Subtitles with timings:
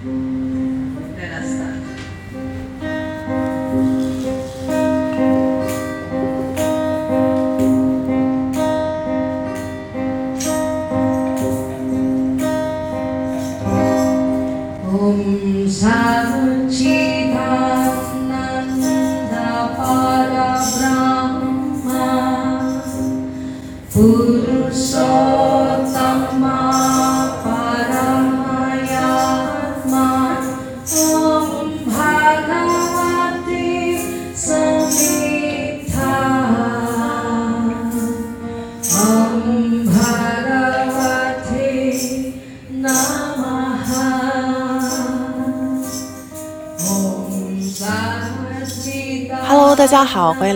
[0.00, 0.37] 嗯。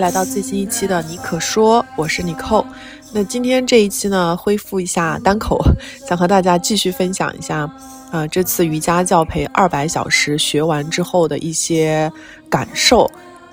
[0.02, 2.66] 来到最新一期的你可说，我是你扣。
[3.12, 5.65] 那今天这一期呢，恢复一下单口，
[6.09, 7.73] 想和大家继续分享一下，
[8.11, 12.11] 呃，这次瑜伽教培二百小时学完之后的一些
[12.50, 13.09] 感受。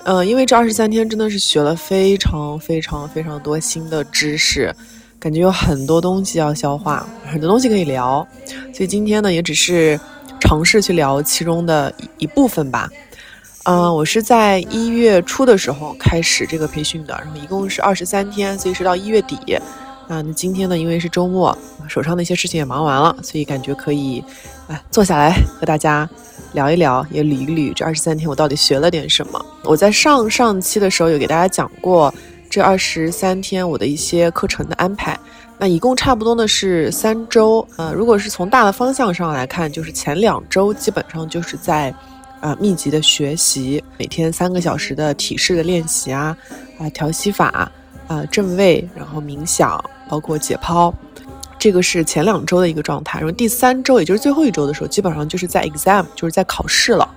[0.05, 4.75] 呃，因为这二十三天真的是学了非常非常非常多新的知识，
[5.19, 8.27] 感觉有很多东西要消化，很多东西可以聊，
[8.73, 9.99] 所以今天呢，也只是
[10.39, 12.89] 尝试去聊其中的一一部分吧。
[13.71, 19.37] 嗯、我是在一月初的时候开始这个培训的，然后一共是二十三天，所以是到一月底。
[20.07, 21.55] 啊，那今天呢，因为是周末，
[21.87, 24.23] 手上的一些事情也忙完了，所以感觉可以，
[24.67, 26.09] 啊，坐下来和大家
[26.53, 29.45] 聊一聊，也捋一捋这二十三天我到底学了点什么。
[29.63, 32.11] 我在上上期的时候有给大家讲过
[32.49, 35.15] 这二十三天我的一些课程的安排，
[35.59, 37.63] 那一共差不多呢是三周。
[37.77, 41.93] 呃，如果是从大的方向上来看，就是前两周基本上就是在。
[42.39, 46.35] 啊，密集的学习，每天三个小时的体式的练习啊，
[46.79, 47.69] 啊，调息法，
[48.07, 50.93] 啊，正位，然后冥想，包括解剖，
[51.57, 53.19] 这个是前两周的一个状态。
[53.19, 57.07] 然后第三周，也就是最后一周的时候，基本上就是在 exam，就是在考试了。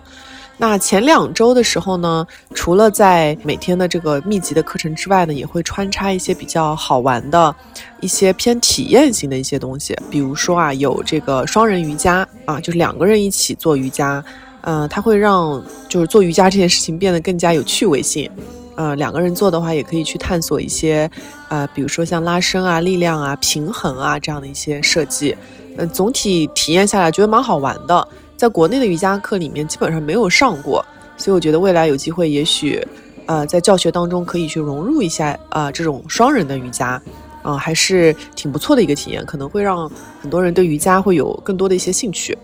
[0.59, 7.55] 那前两周的时候呢，除了在每天的这个密集的课程之外呢，也会穿插一些比较好玩的、
[8.01, 14.23] 一些偏体验型的一些东西，比如说啊，有这个双人瑜伽啊，就是两个人一起做瑜伽。
[14.63, 18.31] 嗯，它会让就是做瑜伽这件事情变得更加有趣味性。
[18.75, 21.11] 呃，两个人做的话，也可以去探索一些，
[21.49, 25.37] 呃，比如说像拉伸啊、力量啊、平衡啊这样的一些设计。
[25.77, 30.85] 嗯、总体体验下来觉得蛮好玩的，在国内的瑜伽课里面基本上没有上过，
[31.17, 32.83] 所以我觉得未来有机会，也许
[33.27, 37.01] 呃在教学当中可以去融入一下啊、这种双人的瑜伽。
[37.43, 39.91] 啊、还是挺不错的一个体验，可能会让
[40.21, 42.39] 很多人对瑜伽会有更多的一些兴趣。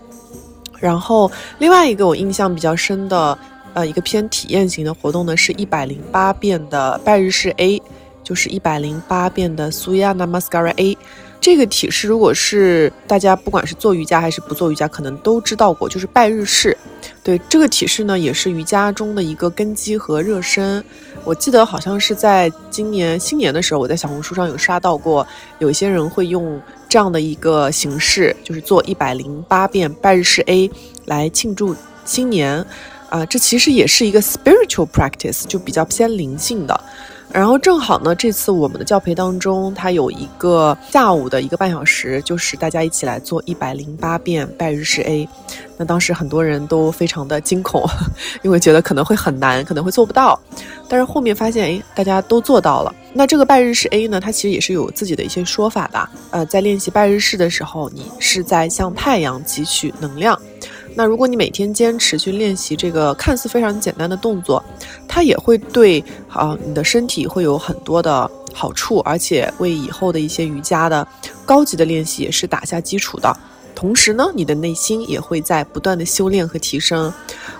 [0.79, 3.37] 然后另外一个我印象比较深的，
[3.73, 7.81] 呃，一个偏体验型的活动呢，是一百零八遍的拜日式 A，
[8.23, 10.97] 就是一百零八遍的苏亚 Namaskara A。
[11.41, 16.77] 这个体式如果是大家不管是做瑜伽还是不做瑜伽，可能都知道过，就是拜日式。
[17.23, 20.83] 对这个体式呢，也是瑜伽中的一个根基和热身。
[21.23, 25.25] 我记得好像是在今年新年的时候，我在小红书上有刷到过，
[25.59, 30.69] 有一些人会用这样的一个形式，就是做一百零八遍拜日式 A
[31.05, 31.73] 来庆祝
[32.03, 32.65] 新年。
[33.09, 36.83] 啊、这其实也是一个 spiritual practice，就比较偏灵性的。
[37.31, 45.29] 然后正好呢，这次我们的教培当中，它有一个下午的一个半小时，就是大家一起来做一百零八遍拜日式 A。
[45.77, 47.87] 那当时很多人都非常的惊恐，
[48.41, 50.39] 因为觉得可能会很难，可能会做不到。
[50.87, 52.93] 但是后面发现，哎，大家都做到了。
[53.13, 56.09] 那这个拜日式 A 呢，它其实也是有自己的一些说法的。
[56.31, 60.39] 呃，在练习拜日式的时候，你是在向太阳汲取能量。
[60.95, 64.63] 那如果你每天坚持去练习这个看似非常简单的动作，
[65.07, 71.07] 它也会对啊、你的身体会有很多的好处，而且为以后的一些瑜伽的
[71.45, 73.35] 高级的练习也是打下基础的。
[73.75, 77.13] 同时呢，你的内心也会在不断的修炼和提升。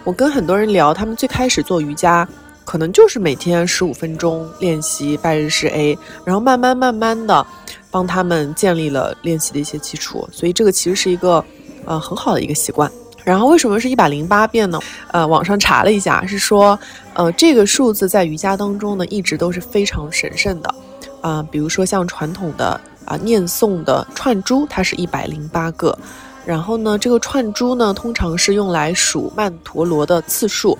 [0.03, 2.27] 我跟很多人聊，他们最开始做瑜伽，
[2.65, 7.45] 可能就是每天十五分钟练习拜日式 A，然后慢慢慢慢的
[7.89, 10.27] 帮他们建立了练习的一些基础。
[10.29, 11.43] 所以这个其实是一个
[11.85, 12.91] 呃很好的一个习惯。
[13.29, 14.79] 然后为什么是一百零八遍呢？
[15.11, 16.77] 呃，网上查了一下，是说，
[17.13, 20.75] 呃，这个数字在瑜伽当中呢，一直都是非常神圣的。
[21.21, 25.95] 啊、比如说像传统的啊、念诵的串珠，它是一百零八个。
[26.43, 30.75] 然后呢，这个串珠呢，通常是用来数曼陀罗的次数。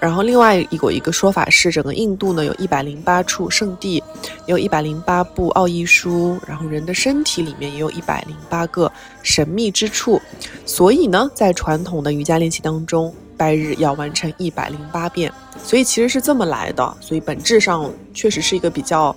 [0.00, 4.02] 然后另外有一个说法是，整个印度呢有一百零八处圣地，
[4.46, 8.90] 有一百零八部奥义书，然后人的身体里面也有一百零八个
[9.22, 10.20] 神秘之处。
[10.64, 15.32] 所以呢，在传统的瑜伽练习当中，拜日要完成一百零八遍，
[15.64, 16.96] 所以其实是这么来的。
[17.00, 19.14] 所以本质上确实是一个比较，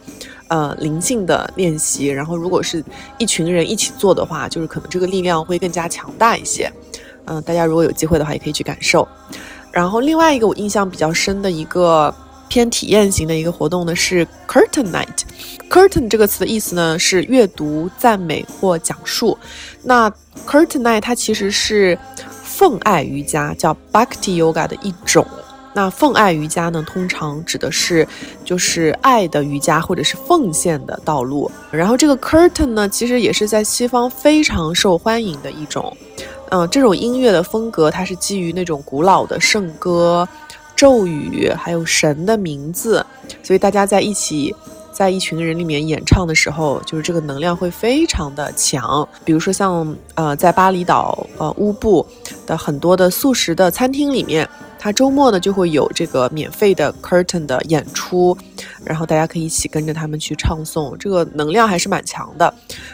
[0.48, 2.08] 呃，灵性的练习。
[2.08, 2.84] 然后如果是
[3.20, 6.72] 一群人一起做的话，就是可能这个力量会更加强大一些。
[7.26, 9.08] 嗯，大家如果有机会的话，也可以去感受。
[9.72, 12.14] 然后另外一个我印象比较深的一个
[12.48, 15.22] 偏体验型的一个活动呢，是 Curtain Night。
[15.70, 19.38] Curtain 这个词的意思呢是阅读、赞美或讲述。
[19.84, 20.10] 那
[20.46, 21.98] Curtain Night 它其实是
[22.44, 25.26] 奉爱瑜伽，叫 Bhakti Yoga 的一种。
[25.74, 28.06] 那奉爱瑜伽呢，通常指的是
[28.44, 31.50] 就是爱的瑜伽或者是奉献的道路。
[31.72, 35.96] 然后这个 Curtain 呢，其实也是在西方非常受欢迎的一种。
[36.52, 40.28] 嗯，这种音乐的风格，它是基于那种古老的圣歌、
[40.76, 43.06] 咒语，还有神的名字，
[43.42, 44.54] 所以大家在一起，
[44.92, 49.08] 在一群人里面演唱的时候，就是这个能量会非常的强。
[49.24, 52.06] 比如说像呃，在巴厘岛呃乌布
[52.46, 54.48] 的很多的素食的餐厅里面。
[54.84, 58.36] 它周末呢就会有这个免费的 curtain 的演出，
[58.84, 62.54] 然后大家可以一起跟着他们去唱诵，这个能量还是蛮强的。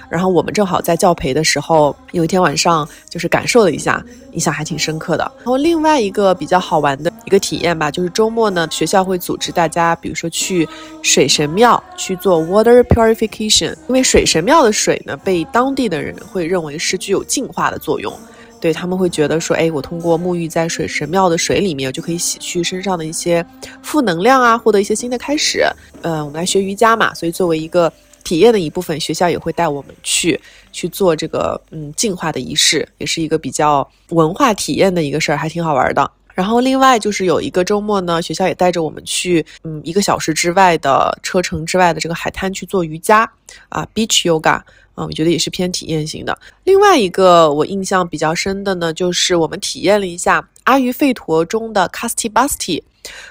[0.09, 5.23] 然后我们正好在教培的时候，有一天晚上就是感受了一下，印象还挺深刻的。
[5.37, 10.67] 然后另外一个比较好玩的一个体验吧，就是周末呢学校会组织大家，比如说去
[11.01, 18.13] 水神庙去做 water purification，因为水神庙的水呢被当地的人会认为是具有净化的作用。
[18.59, 23.45] 对他们会觉得说，哎，我通过沐浴在水神庙的水里面，就可以洗去身上的一些
[23.81, 25.65] 负能量啊，获得一些新的开始。
[26.01, 27.92] 呃，我们来学瑜伽嘛，所以作为一个
[28.24, 30.39] 体验的一部分，学校也会带我们去
[30.71, 36.12] 去做这个嗯净化的仪式，也是一个比较文化体验的一个事儿，还挺好玩的。
[36.37, 43.27] 然后另外就是有一个周末呢，学校也带着我们去嗯一个小时之外的车程之外的这个海滩去做瑜伽
[43.69, 44.61] 啊，beach yoga。
[44.93, 46.35] 啊，我觉得也是偏体验型的。
[46.63, 52.81] 另外一个我印象比较深的呢，就是我们体验了一下阿育吠陀中的 Kasti Basti。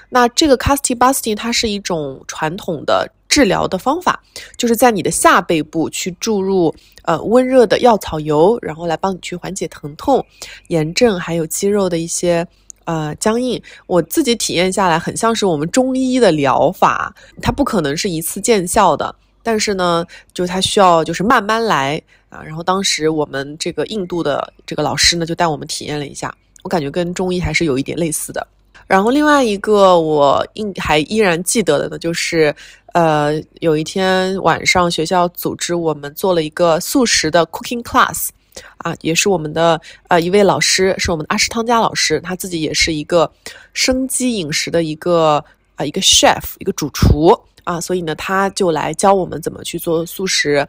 [0.07, 4.23] 那这个 Kasti Basti 它是一种传统的治疗的方法，
[4.55, 6.73] 就是在你的下背部去注入
[7.03, 10.25] 呃温热的药草油，然后来帮你去缓解疼痛、
[10.69, 12.47] 炎症，还有肌肉的一些
[12.87, 13.61] 呃僵硬。
[13.85, 17.13] 我自己体验下来，很像是我们中医的疗法，
[17.43, 19.13] 它不可能是一次见效的。
[19.43, 20.03] 但是呢，
[20.33, 22.41] 就它需要就是慢慢来啊。
[22.43, 28.45] 然后当时我们这个印度的这个老师呢，就带我们体验了一下，我感觉跟中医还是有一点类似的。
[28.87, 32.55] 然后另外一个我印还依然记得的呢，就是
[32.93, 38.29] 呃有一天晚上学校组织我们做了一个素食的 cooking class，
[38.77, 43.31] 啊，也是我们的呃一位老师，是我们的阿什汤加老师，他自己也是一个
[43.73, 45.43] 生机饮食的一个
[45.75, 47.37] 啊一个 chef，一个主厨。
[47.63, 50.65] 啊，所以呢，他就来教我们怎么去做素食。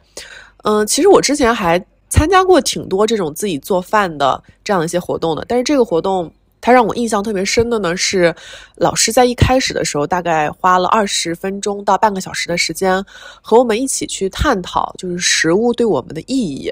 [0.63, 8.35] 嗯，其实我之前还参加过挺多这种自己做饭的这样一些活动的，但是这个活动它让我印象特别深的呢，是
[8.75, 13.01] 老师在一开始的时候大概花了二十分钟到半个小时的时间，
[13.41, 16.69] 和我们一起去探讨就是食物对我们的意义。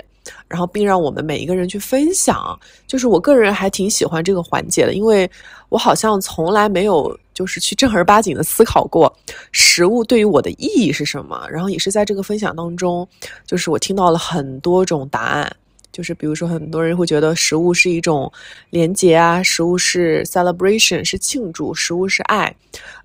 [0.48, 5.30] 然后，并让我们每一个人去分享，就是我个人还挺喜欢这个环节的，因为
[5.70, 9.14] 我好像从来没有就是去正儿八经的思考过
[9.52, 11.46] 食物对于我的意义是什么。
[11.50, 13.08] 然后也是在这个分享当中，
[13.46, 15.56] 就是我听到了很多种答案，
[15.92, 18.32] 就是比如说很多人会觉得食物是一种
[18.70, 22.56] 连接啊，食物是 celebration 是庆祝，食物是爱，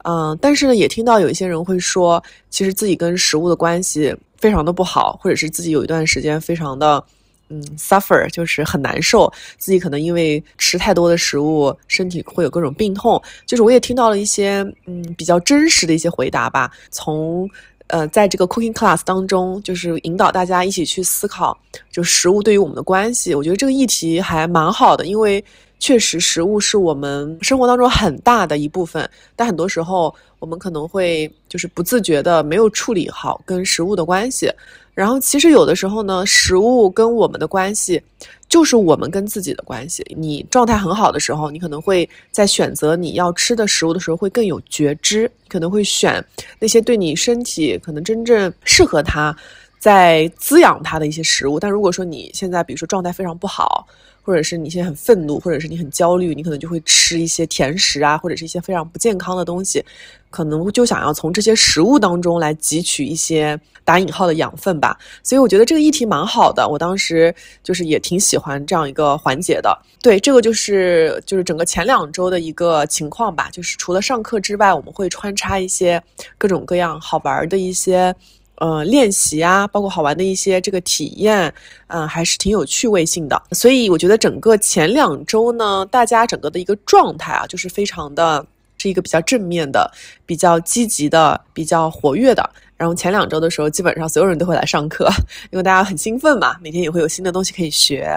[0.04, 4.14] 嗯，但是呢，也听到有一些人会说，其实自己跟食物的关系。
[4.42, 7.02] 非常的不好，或者是自己有一段时间非常的，
[7.48, 13.22] 嗯，suffer，就是很难受，自己可能因为吃太多的食物，身体会有各种病痛。
[13.46, 16.68] 就是我也听到了一些，嗯，比较真实的一些回答吧。
[16.90, 17.48] 从，
[17.86, 21.56] 呃，在这个 cooking class 当中，就是引导大家一起去思考，
[21.92, 23.32] 就食物对于我们的关系。
[23.36, 25.44] 我觉得这个议题还蛮好的，因为
[25.82, 30.14] 确实食物是我们生活当中很大的一部分，但很多时候。
[30.42, 34.50] 我们可能会就是不自觉的没有处理好跟食物的关系，
[34.92, 38.02] 然后其实有的时候呢，食物跟我们的关系
[38.48, 40.04] 就是我们跟自己的关系。
[40.18, 46.20] 你状态很好的时候，你可能会在选择你要吃的食物的时候会更有觉知，可能会选
[46.58, 49.32] 那些对你身体可能真正适合它，
[49.78, 51.60] 在滋养它的一些食物。
[51.60, 53.86] 但如果说你现在比如说状态非常不好，
[54.22, 59.84] 或者是你现在很愤怒，或者是你很焦虑，你可能就会吃一些甜食啊，或者是一些非常不健康的东西，
[60.30, 64.96] 可能就想要从这些食物当中来汲取一些打引号的养分吧。
[65.22, 69.76] 所以我觉得这个议题蛮好的，我当时就是也挺喜欢这样一个环节的。
[70.00, 73.48] 对，这个就是就是整个前两周的一个情况吧。
[73.52, 76.02] 就是除了上课之外，我们会穿插一些
[76.38, 78.14] 各种各样好玩的一些。
[78.62, 81.52] 呃，练习啊，包括好玩的一些这个体验，
[81.88, 83.42] 嗯，还是挺有趣味性的。
[83.50, 88.46] 所以我觉得整个前两周呢，大家整个的一个状态啊，就是非常的，
[88.78, 89.90] 是一个比较正面的、
[90.24, 92.48] 比较积极的、比较活跃的。
[92.76, 95.10] 然后前两周的时候，基本上所有人都会来上课，
[95.50, 98.16] 因为大家很兴奋嘛，每天也会有新的东西可以学。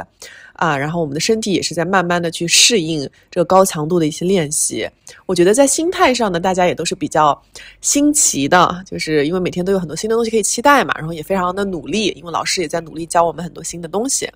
[0.55, 4.89] 啊，然后我们的身体也是在慢慢的去适应这个高强度的一些练习。
[5.25, 7.39] 我觉得在心态上呢，大家也都是比较
[7.81, 14.29] 新奇的，就是因为每天都有很多新的东西可以期待嘛，然后也非常的努力，因为老师也在努力教我们很多新的东西。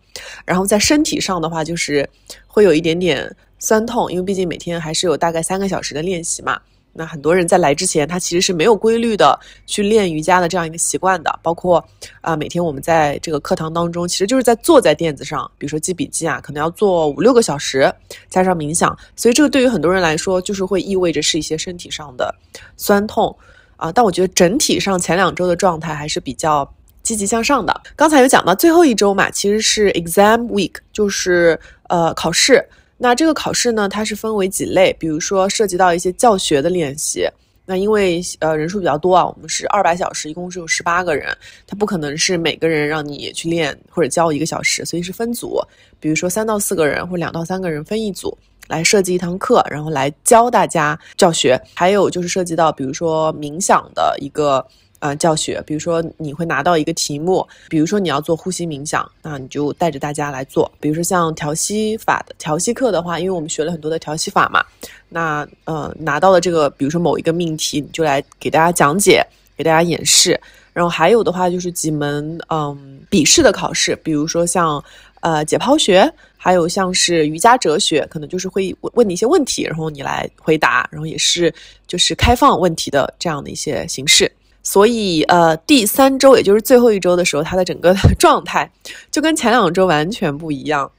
[0.46, 2.08] 然后在身体上的话，就是
[2.48, 6.60] 会有一点点酸痛，因为毕竟每天还是有大概三个小时的练习嘛。
[6.92, 11.40] 那很多人在来之前，他其实是没有规律的去练瑜伽的这样一个习惯的。
[11.42, 11.84] 包括
[12.20, 17.94] 啊，每天我们在这个课堂当中，其实就是在坐在垫子上，比如说记笔记啊，可能要做五六个小时，
[18.30, 22.34] 加上冥想，所以这个对于很多人来说，就是会意味着是一些身体上的
[22.76, 23.34] 酸痛
[23.78, 23.92] 啊。
[23.92, 26.70] 但我觉得整体上前两周的状态还是比较
[27.04, 27.82] 积极向上的。
[27.96, 32.68] 刚才有讲到最后一周嘛，其实是 exam week，就是呃考试。
[33.02, 37.26] 那这个考试呢，它是分为几类，比如说涉及到一些教学的练习。
[37.66, 41.34] 那因为呃人数比较多啊，我们是二百小时，一共是有十八个人，
[41.66, 45.62] 他不可能是每个人让你去练或者教一个小时，所以是分组，
[46.00, 48.38] 比如说三到四个人或两到三个人分一组
[48.68, 51.58] 来设计一堂课，然后来教大家教学。
[51.74, 54.66] 还有就是涉及到比如说冥想的一个。
[55.00, 60.70] 呃，教学，比如说你会拿到一个题目，比如说你要做呼吸冥想，那你就带着大家来做。
[60.80, 64.64] 比如说像调息法的调息课的话，因为我们学了很多的调息法嘛，
[65.08, 69.26] 那呃拿到了这个，比如说某一个命题，你就来给大家讲解，
[69.58, 70.40] 给大家演示。
[70.74, 74.84] 然后还有的话就是几门嗯笔试的考试，比如说像
[75.22, 81.54] 呃解剖学，还有像是瑜伽哲学，可能就是会问问你一些问题，然后你来回答，然后也是
[81.88, 84.32] 就是开放问题的这样的一些形式。
[84.62, 88.70] 所以，呃，第三周也就是最后一周的时候，他的整个 状态
[89.10, 90.92] 就跟前两周完全不一样。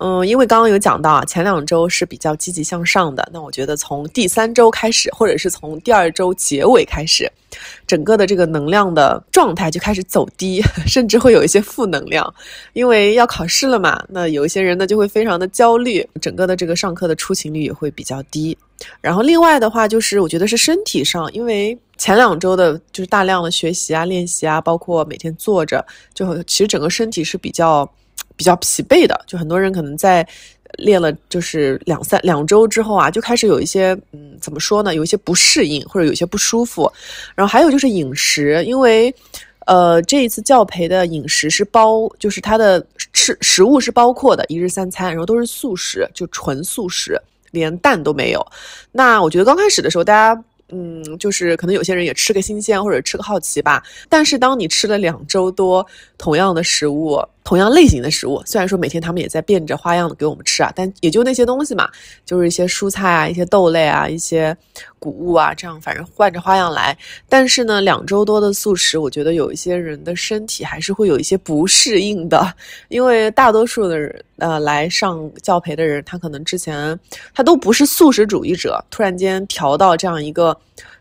[0.00, 3.28] 嗯，因为刚刚有讲到啊，前两周是比较积极向上的。
[3.32, 7.30] 那我觉得从第三周开始，或者是从第二周结尾开始，
[7.86, 12.34] 整个的这个能量的状态就开始走低， 甚至会有一些负能量。
[12.72, 18.56] 因为要考试了嘛，那有一些人呢就会非常的焦虑，整个的这个上课的出勤率也会比较低。
[19.00, 21.78] 然后另外的话，就是我觉得是身体上，因为。
[22.00, 25.84] 前两周的就是大量的学习啊、练习啊，包括每天坐着，
[26.14, 27.86] 就其实整个身体是比较
[28.40, 29.20] 比较疲惫的。
[29.26, 30.26] 就很多人可能在
[30.78, 34.94] 练了就是两三两周之后啊，就开始有一些嗯，怎么说呢？
[34.94, 36.90] 有一些不适应或者有一些不舒服。
[37.34, 39.14] 然后还有就是饮食，因为
[39.66, 42.82] 呃这一次教培的饮食是包，就是它的
[43.12, 47.20] 吃食物是包括的一日三餐，然后都是素食，就纯素食，
[47.50, 48.46] 连蛋都没有。
[48.90, 50.42] 那我觉得刚开始的时候大家。
[50.72, 53.82] 嗯，就是可能有些人也吃个新鲜或者吃个好奇吧。
[54.08, 55.84] 但是当你吃了两周多
[56.16, 61.90] 同样的食物，同样类型的食物，虽然说每天他们也在变着花样的给我们吃啊，但也就那些东西嘛，
[62.24, 64.56] 就是一些蔬菜啊、一些豆类啊、一些
[65.00, 66.96] 谷物啊，这样反正换着花样来。
[67.28, 72.54] 但是呢，两周多的素食，我觉得有一些人的身体还是会有一些不适应的，
[72.86, 76.96] 因为大多数的人呃来上教培的人，他可能之前
[77.34, 80.56] 他都不是素食主义者，突然间调到这样一个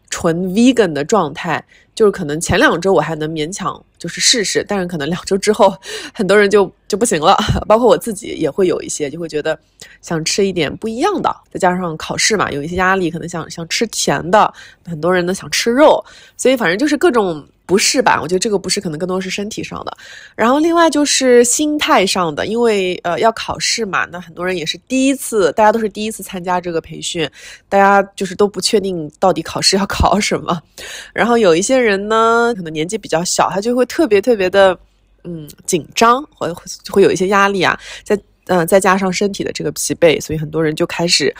[0.09, 1.63] 纯 vegan 的状态。
[1.95, 5.77] 就是可能前两周我还能勉强就是试试，但是可能两周之后，
[6.13, 7.37] 很多人就就不行了，
[7.67, 9.59] 包括我自己也会有一些，就会觉得
[10.01, 14.51] 想吃一点不一样的，再加上考试嘛，有一些压力，可能想想吃甜的，
[14.85, 16.03] 很多人呢想吃肉，
[16.37, 17.45] 所以反正就是各种。
[17.69, 18.19] 不是吧？
[18.19, 19.95] 我觉得这个不是，可能更多是身体上的。
[20.35, 27.29] 然后另外就是心态上的，因为呃要考试嘛，那很多人也是第一次，大家都是第一次参加这个培训，
[27.69, 30.59] 大家就是都不确定到底考试要考什么。
[31.13, 34.75] 然后有一些人呢，可能年纪比较小，他就会特别特别的
[35.23, 36.51] 嗯紧张，会
[36.89, 37.79] 会有一些压力啊。
[38.03, 41.31] 再嗯再加上身体的这个疲惫，所以很多人就开始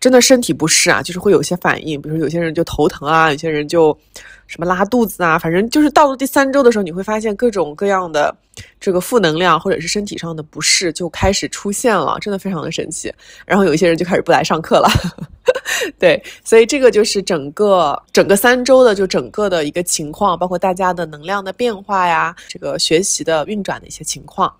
[0.00, 3.96] 真的身体不适啊，就是会有些反应，比如说有些人就头疼啊，有些人就。
[4.48, 8.32] 什么拉肚子啊，反正就是到了第三周的时候，你会发现各种各样的
[8.78, 13.12] 这个负能量或者是身体上的不适就开始出现了，真的非常的神奇。
[13.44, 14.88] 然后有一些人就开始不来上课了，
[15.98, 24.54] 对，所以这个就是整个整个三周的就整个的一个情况，包括大家的能量的变化呀，这个学习的运转的一些情况。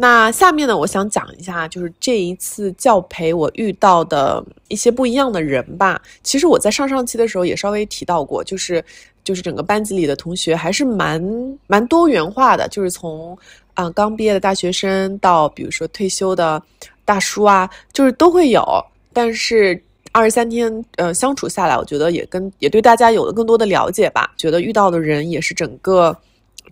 [0.00, 6.00] 那下面呢，我想讲一下，就是这一次教培我遇到的一些不一样的人吧。
[6.22, 8.84] 其实我在上上期的时候也稍微提到过，就是
[9.24, 11.20] 就是整个班级里的同学还是蛮
[11.66, 13.36] 蛮多元化的，就是从
[13.74, 16.62] 啊刚毕业的大学生到比如说退休的
[17.04, 18.64] 大叔啊，就是都会有。
[19.12, 24.32] 但是二十三天呃相处下来，我觉得也跟也对大家有了更多的了解吧。
[24.36, 26.16] 觉得遇到的人也是整个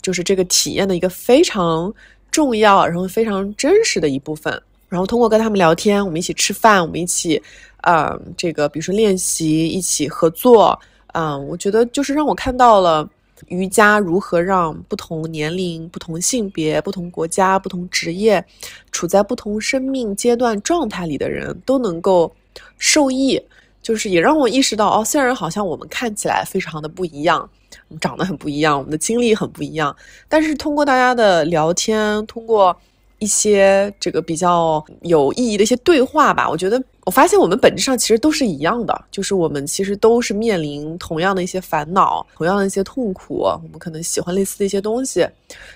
[0.00, 1.92] 就是这个体验的一个非常。
[2.36, 4.52] 重要，然后非常真实的一部分。
[4.90, 7.42] 然后通过跟他们聊天，我们一起吃饭，我们一起，
[7.88, 10.78] 嗯，这个比如说练习，一起合作，
[11.14, 13.08] 嗯，我觉得就是让我看到了，
[13.48, 18.44] 瑜伽如何让不同年龄、不同性别、不同国家、不同职业，
[18.92, 22.30] 处在不同生命阶段状态里的人都能够
[22.76, 23.40] 受益。
[23.86, 27.48] 就是也让我意识到，哦，虽然好像我们看起来非常的不一样，
[27.86, 29.94] 我们长得很不一样，我们的经历很不一样，
[30.28, 32.76] 但是通过大家的聊天，通过
[33.20, 45.24] 一些这个比较有意义的一些对话吧，我觉得我发现我们本质上其实都是一样的，就是我们其实都是面临同样的一些烦恼，同样的一些痛苦，我们可能喜欢类似的一些东西，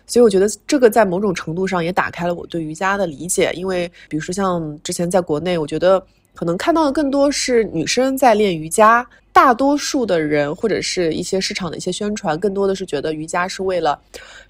[0.08, 6.04] 所以我觉得这个在某种程度上也打开了我对瑜伽的理解，因为比如说像之前在国内，我觉得。
[6.34, 14.00] 可能看到的更多是女生在练瑜伽，大多数的人或者是一些市场的一些宣传，更多的是觉得瑜伽是为了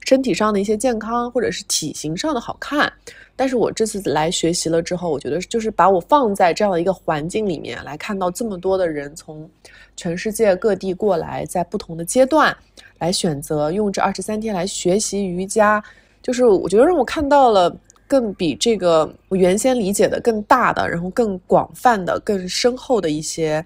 [0.06, 2.92] 身体上的一些健康，或者是体型上的好看。
[3.34, 9.48] 但是我这次来学习了之后，我觉得就是把我放在这样的一个环境里面来看到这么多的人从
[9.96, 12.56] 全世界各地过来，在不同的阶段
[12.98, 15.82] 来选择用这二十三天来学习瑜伽，
[16.22, 17.74] 就是我觉得让我看到了。
[18.10, 23.64] 更比这个我原先理解的更大的，然后更广泛的、更深厚的一些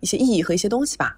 [0.00, 1.16] 一些意义和一些东西吧。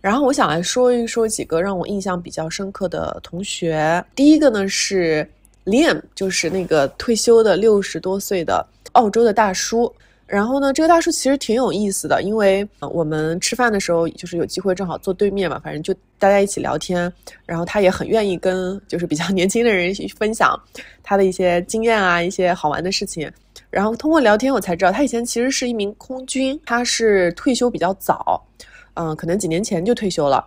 [0.00, 4.02] 然后我想来说一说几个让我印象比较深刻的同学。
[4.14, 5.28] 第一个呢是
[5.66, 9.94] Liam，就是那个退休的六十多岁的澳洲的大叔。
[10.34, 17.12] 然后呢，这个大叔其实挺有意思的，因为我们吃饭的时候就是有机会正好坐对面嘛，反正就大家一起聊天。
[17.46, 20.60] 然后他也很愿意跟就是比较 年轻的人去分享
[21.04, 23.30] 他的一些经验啊，一些好玩的事情。
[23.70, 28.44] 然后通过聊天，我才知道他以前其实是一名空军，他是退休比较早，
[28.94, 30.44] 嗯，可能几年前就退休了。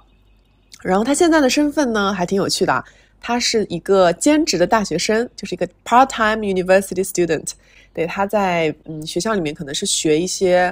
[0.82, 2.84] 然后他现在的身份呢，还挺有趣的，
[3.22, 7.52] 他是一个兼职的大学生，就是一个 part-time university student。
[7.98, 10.72] 对，他在嗯学校里面可能是学一些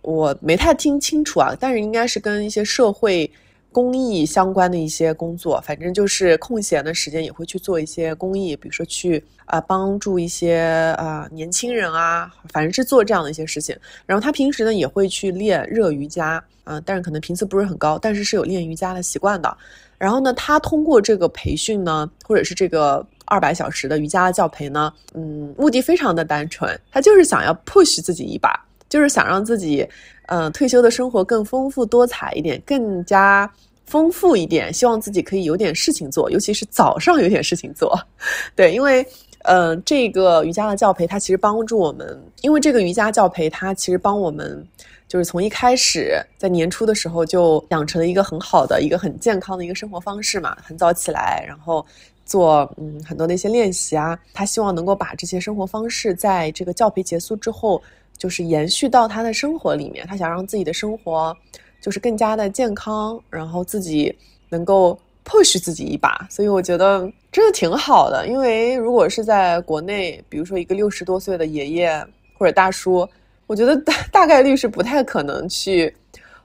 [0.00, 3.30] 我没太听清楚啊，但是应该是跟一些社会
[3.70, 13.76] 公益相关的一些工作，反正就是空闲的时间也会去做一些公益，比如说去啊帮助一些啊年轻人啊，反正是做这样的一些事情。
[14.06, 19.54] 然后他平时呢也会去练热瑜伽啊，但是可能频次不是很高，但是是有练瑜伽的习惯的。
[19.98, 23.06] 然后呢，他通过这个培训呢，或者是这个。
[23.26, 28.50] 二百小时的瑜伽教培呢，嗯，目的非常的单纯，他就是想要 push 自己一把，
[28.88, 29.86] 就是想让自己，
[30.26, 33.50] 嗯，退休的生活更丰富多彩一点，更加
[33.86, 37.98] 丰富一点，希望自己可以有点事情做，尤其是早上有点事情做，
[38.54, 39.06] 对，因为，
[39.44, 44.66] 嗯，这个瑜伽的教培它其实帮助我们，因为这个瑜伽教培它其实帮我们，
[45.08, 51.84] 就是从一开始在年初的时候就养成了一个很好的一个很健康的一个生活方式嘛，很早起来，然后。
[52.32, 57.82] 做嗯很多的一些练习啊，他希望能够把这些生活方式在这个教培结束之后，
[58.16, 60.06] 就是延续到他的生活里面。
[60.06, 61.36] 他想让自己的生活
[61.78, 64.16] 就是更加的健康，然后自己
[64.48, 66.26] 能够 push 自己一把。
[66.30, 68.26] 所以我觉得真的挺好的。
[68.26, 72.02] 因为如果是在国内，比如说一个六十多岁的爷爷
[72.38, 73.06] 或者大叔，
[73.46, 75.94] 我觉得大大概率是不太可能去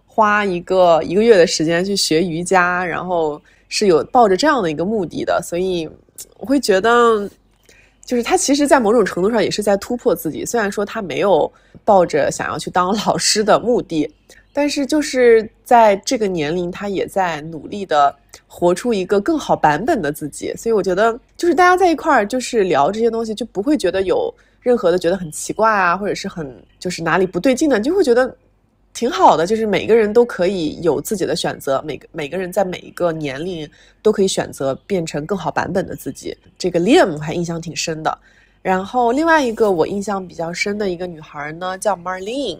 [0.05, 3.41] 花一个一个月的时间去学瑜伽，然后。
[3.69, 5.89] 是有抱着这样的一个目的的，所以
[6.37, 7.29] 我会觉得，
[8.05, 10.45] 就是他其实，在某种程度上也是在突破自己。
[10.45, 11.51] 虽然说他没有
[11.83, 14.09] 抱着想要去当 老师的目的，
[14.53, 18.15] 但是就是在这个年龄，他也在努力的
[18.47, 20.53] 活出一个更好版本的自己。
[20.55, 28.35] 所以我觉得，就是大家在一块儿就是聊这些东西，就不会觉得有任何的觉得很奇怪啊，或者是很就是哪里不对劲的，就会觉得。
[28.97, 33.69] 挺好的，就是每个人都可以有自己的选择，每个每个人在每一个年龄
[34.01, 36.35] 都可以选择变成更好版本的自己。
[36.57, 38.17] 这个 Liam 还印象挺深的。
[38.63, 42.57] 然后另外一个我印象比较深的一个女孩呢，叫 Marlene。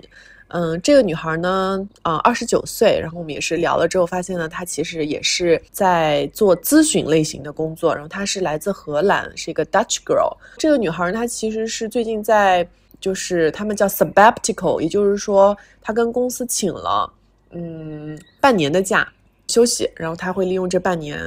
[0.50, 3.00] 嗯，这个女孩呢，啊，二十九岁。
[3.02, 7.96] 然后我们也是聊了之后发现呢，她其实也是在做咨询类型的工作。
[7.96, 10.38] 然后她是来自荷兰，是一个 Dutch girl。
[10.60, 12.68] 这个女孩她其实是最近在。
[13.00, 17.12] 就是他们叫 sabbatical，也就是说，他跟公司请了
[17.52, 19.08] 嗯半年的假
[19.48, 21.18] 休息，然后他会利用这半年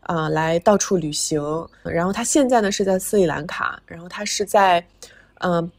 [0.00, 1.40] 啊来到处旅行。
[1.82, 4.84] 然后他现在呢是在斯里兰卡，然后他是在
[5.40, 5.70] 嗯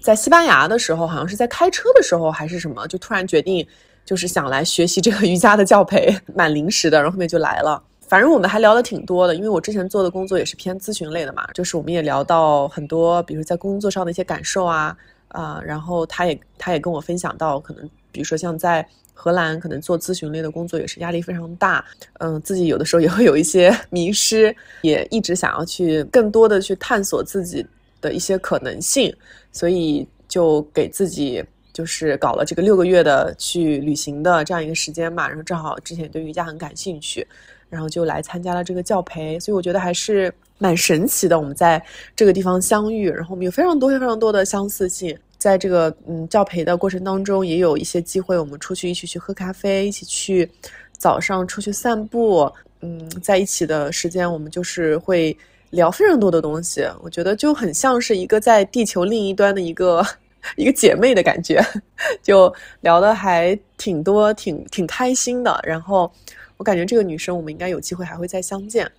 [0.00, 3.66] 在西班牙的时候，好像是在开车的时候还是什么，就突然决定
[4.04, 7.82] 就是想来学习这个 瑜伽的教培，蛮临时的，然后后面就来了。
[8.08, 14.96] 反正我们还聊的挺多的，因为我之前做的工作也是偏咨询类的嘛，就是我们也聊到很多，比如在工作上的一些感受啊，
[15.28, 21.84] 啊，然后他也他也跟我分享到，可能比如说像在荷兰，可能做咨询类的工作也是压力非常大，
[22.20, 27.66] 嗯，自己有的时候也会有一些迷失，也一直想要去更多的去探索自己
[28.00, 29.12] 的一些可能性，
[29.50, 37.26] 所以就给自己就是搞了这个六个月的去旅行的这样一个时间嘛，然后正好之前对瑜伽很感兴趣。
[37.68, 41.38] 然后就来参加了这个教培，所以我觉得还是蛮神奇的。
[41.38, 41.82] 我们在
[42.14, 45.16] 这个地方相遇，然后我们有非常多非常多的相似性。
[45.38, 50.50] 在这个嗯教培的过程当中，也有一些机会，我们出去一起去喝咖啡，一起去
[50.96, 52.50] 早上出去散步。
[52.80, 55.36] 嗯，在一起的时间，我们就是会
[55.70, 56.86] 聊非常多的东西。
[57.02, 60.04] 我觉得就很像是一个在地球另一端的一个
[60.56, 61.62] 一个姐妹的感觉，
[62.22, 65.58] 就聊的还挺多，挺挺开心的。
[65.62, 66.10] 然后
[66.56, 68.90] 我感觉这个女生，我们应该有机会还会再相见。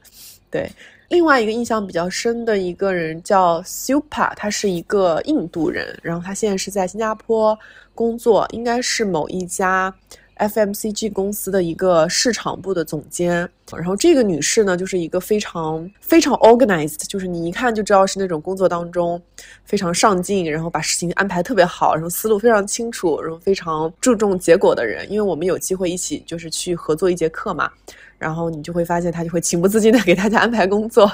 [0.49, 0.69] 对，
[1.09, 7.57] 另外一个印象比较深的一个人叫 Super，他是一个印度人，然后他现在是在新加坡
[7.93, 9.93] 工作，应该是某一家。
[10.37, 19.21] FMCG 公司的一个市场部的总监，然后这个女士呢，就是一个非常非常 organized，就是你一看就知道是那种工作当中
[19.65, 25.09] 非常上进，然后把事情安排特别好，然后思路非常清楚，然后非常注重结果的人。
[25.11, 27.69] 因为我们有机会一起就是去合作一节课嘛，
[28.17, 31.11] 然后你就会发现她就会情不自禁的给大家安排工作，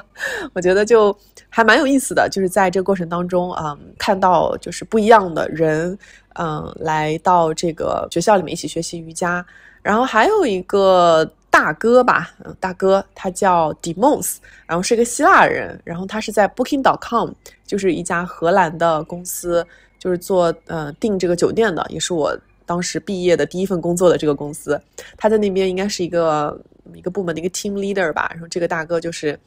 [0.54, 1.16] 我觉得就
[1.50, 5.98] 还蛮有意思的，就是在这个过程当中啊，看到就是不一样的人。
[6.36, 9.46] 嗯，来到这个学校里面一起学习瑜伽，
[9.82, 17.32] 然后还有一个大哥吧，嗯，大哥他叫 Demos，然后是一个希腊人，然后他是在 Booking.com，
[17.66, 19.66] 就是一家荷兰的公司，
[20.00, 24.82] 就是做呃订这个酒店的，也是我当时毕业的第一份工作的这个公司，
[25.18, 26.60] 他在那边应该是一个
[26.96, 29.38] 一个部门的一个 team leader 吧，然后这个大哥就是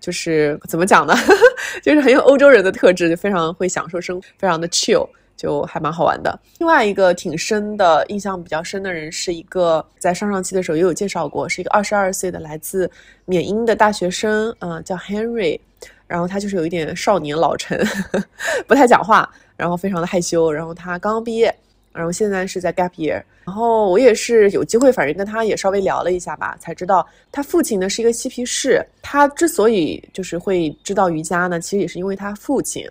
[0.00, 1.14] 就是怎么讲呢，
[1.82, 5.06] 就是很有欧洲人的特质，就非常会享受生，非常的 chill。
[5.40, 6.38] 就还蛮好玩的。
[6.58, 12.90] 另外一个挺深的印象比较深的人，是一个在上上期的时候也有介绍过，是一个二十二岁的来自
[13.24, 15.58] 缅因的大学生，嗯，叫 Henry。
[16.06, 17.78] 然后他就是有一点少年老成，
[18.68, 19.26] 不太讲话，
[19.56, 20.52] 然后非常的害羞。
[20.52, 21.54] 然后他刚刚毕业，
[21.92, 23.22] 然后现在是在 Gap Year。
[23.46, 28.84] 然后我也是有机会，反正跟他也稍微聊了一下吧，才知道他父亲呢是一个嬉皮士。
[29.00, 32.86] 他之所以就是会知道瑜伽呢，其实也是因为他父亲。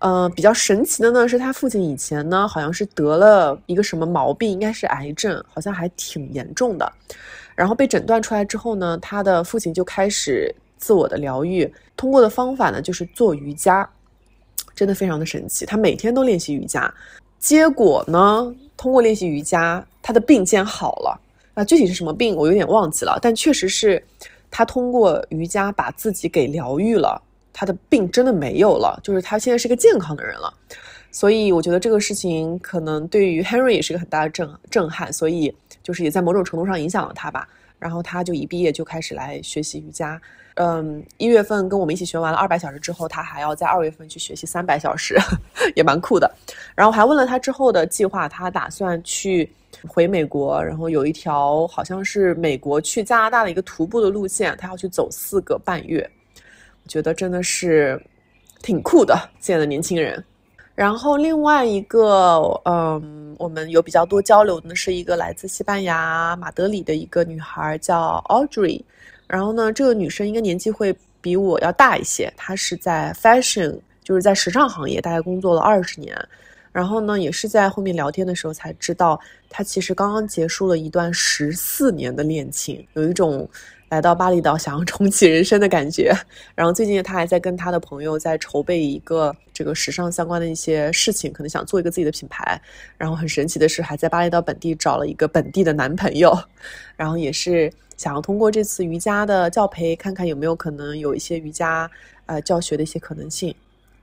[0.00, 6.90] 呃，比较神奇的呢，是他父亲以前呢，好像是得了一个什么毛病，应该是癌症，好像还挺严重的。
[7.54, 13.86] 然后被诊断出来之后呢，他的父亲就开始自我的疗愈，通过的方法呢就是做瑜伽，
[14.74, 15.66] 真的非常的神奇。
[15.66, 16.92] 他每天都练习瑜伽，
[17.38, 21.20] 结果呢，通过练习瑜伽，他的病竟然好了。
[21.52, 24.02] 啊，具体是什么病我有点忘记了，但确实是
[24.50, 27.20] 他通过瑜伽把自己给疗愈了。
[27.52, 30.52] 他的病真的没有了，就是他现在是个健康的人了，
[31.10, 37.48] 所以我觉得这个事情可能对于 Henry 也是个很大的震震撼，所以就是也在某种程度上影响了他吧。
[37.78, 40.20] 然后他就一毕业就开始来学习瑜伽，
[40.56, 45.18] 嗯，一月份跟我们一起学完了二百小时之后，他还要在二月份去学习三百小时，
[45.74, 46.30] 也蛮酷的。
[46.74, 49.50] 然后还问了他之后的计划，他打算去
[49.88, 56.06] 回美国，然后有一条好像是美国去加拿大的一个徒步的路线，他要去走四个半月。
[56.90, 58.02] 觉得真的是
[58.62, 60.22] 挺酷的，现在的年轻人。
[60.74, 68.82] 然后另外一个，嗯，我们有比较多交流的是一个来自西班牙马德里的一个女孩，叫 Audrey。
[69.28, 76.16] 然后呢，这个女生应该年纪会比我要大一些，她是在 fashion，就是在时尚行业，大概工作了二十年。
[76.72, 83.48] 然后呢，也是在后面聊天的时候才知道，她其实刚刚结束了一段十四年的恋情，有一种。
[83.90, 86.16] 来到巴厘岛，想要重启人生的感觉。
[86.54, 92.60] 然后最近他还在跟他的朋友在筹备一个这个时尚相关的一些事情，可能想做一个自己的品牌。
[92.96, 96.32] 然后很神奇的是，还在巴厘岛本地找了一个本地的男朋友。
[96.96, 101.90] 然后也是想要通过这次瑜伽的教培，看看有没有可能有一些瑜伽
[102.26, 103.52] 呃教学的一些可能性。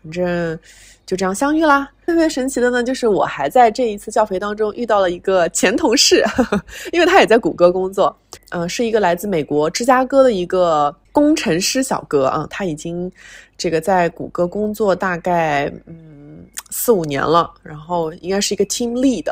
[0.08, 0.58] 反正
[1.06, 1.90] 就这样相遇啦。
[2.06, 6.24] 特别神奇的呢，就是我还在这一次教培当中遇到了一个前同事，
[6.94, 8.16] 因为他也在谷歌工作，
[8.52, 13.12] 嗯，是一个来自美国芝加哥的一个工程师小哥啊，他已经
[13.58, 19.30] 这个在谷歌工作大概嗯四五年了，然后应该是一个 team lead，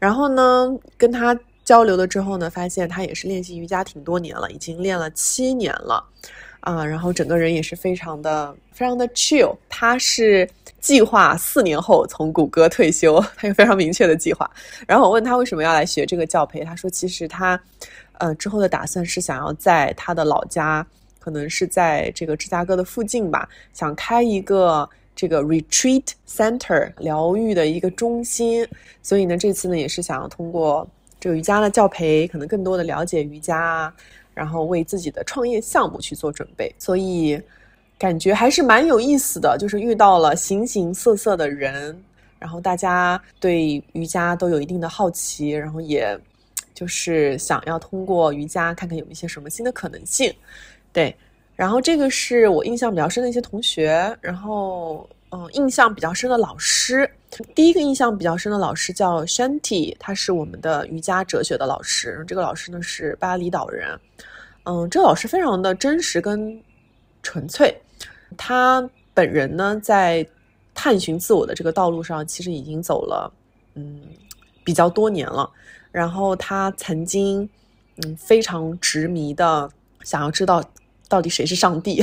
[0.00, 6.04] 然后呢跟他交流了之后呢，发现他也是练习瑜伽挺多年了，已经练了七年了。
[6.66, 9.56] 啊，然后整个人也是非常的非常的 chill。
[9.68, 10.48] 他是
[10.80, 14.50] 计划四年后从谷歌退休， 他有非常明确的计划。
[14.84, 17.60] 然后我问他为什么要来学这个教培，他说其实他，
[18.18, 20.84] 呃，之后的打算是想要在他的老家，
[21.20, 28.66] 可能是在这个芝加哥的附近吧，想开一个这个 retreat center 疗愈的一个中心。
[29.04, 30.84] 所以呢，这次呢也是想要通过
[31.20, 33.94] 这个瑜伽的教培，可能更多的了解瑜伽啊。
[34.36, 37.40] 然后为自己的创业项目去做准备，所以
[37.98, 39.56] 感觉还是蛮有意思的。
[39.58, 41.98] 就是遇到了形形色色的人，
[42.38, 46.20] 然后大家对瑜伽都有一定的好奇，然后也
[46.74, 50.30] 就是想要通过瑜伽看看有一些什么新的可能性。
[50.92, 51.16] 对，
[51.54, 57.10] 然后这个是我印象比较深的一些同学，然后嗯，印象比较深的老师。
[57.54, 62.24] 第一个印象比较深的老师叫 Shanti，他是我们的瑜伽哲学的老师。
[62.26, 64.00] 这个老师呢是巴厘岛人，
[64.64, 66.58] 嗯，这个老师非常的真实跟
[67.22, 67.76] 纯粹。
[68.38, 70.26] 他本人呢在
[70.74, 73.30] 探寻自我的这个道路上，其实已经走了
[73.74, 74.00] 嗯
[74.64, 75.50] 比较多年了。
[75.92, 77.46] 然后他曾经
[78.02, 79.70] 嗯非常执迷的
[80.02, 80.64] 想要知道
[81.08, 82.02] 到底谁是上帝，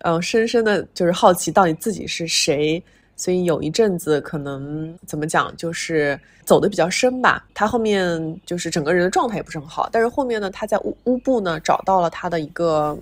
[0.00, 2.82] 嗯， 深深的就是好奇到底自己是谁。
[3.14, 7.46] 所以有一阵子可能怎么讲，就是走的比较深吧。
[7.54, 12.98] 他后面就是整个人的状态也不是很好，但是后面呢，他在乌乌布呢找到了他的一个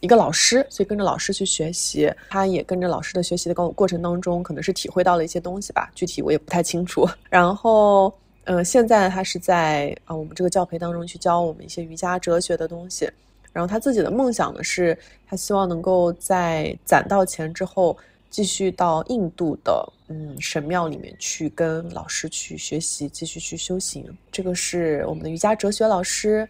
[0.00, 2.12] 一个老师，所以跟着老师去学习。
[2.28, 7.08] 他也跟着老师的学习的过过程当中，可能是体会到了一些东西吧，具体我也不太清楚。
[7.30, 8.12] 然后，
[8.44, 13.08] 嗯，现在他是在啊我们这个教培当中去教我们一些瑜伽哲学的东西。
[13.52, 17.96] 然后他自己的梦想呢，是他希望能够在攒到钱之后。
[18.32, 24.06] 继续到印度的嗯神庙里面去跟老师去学习，继续去修行。
[24.30, 26.48] 这个是我们的瑜伽哲学老师。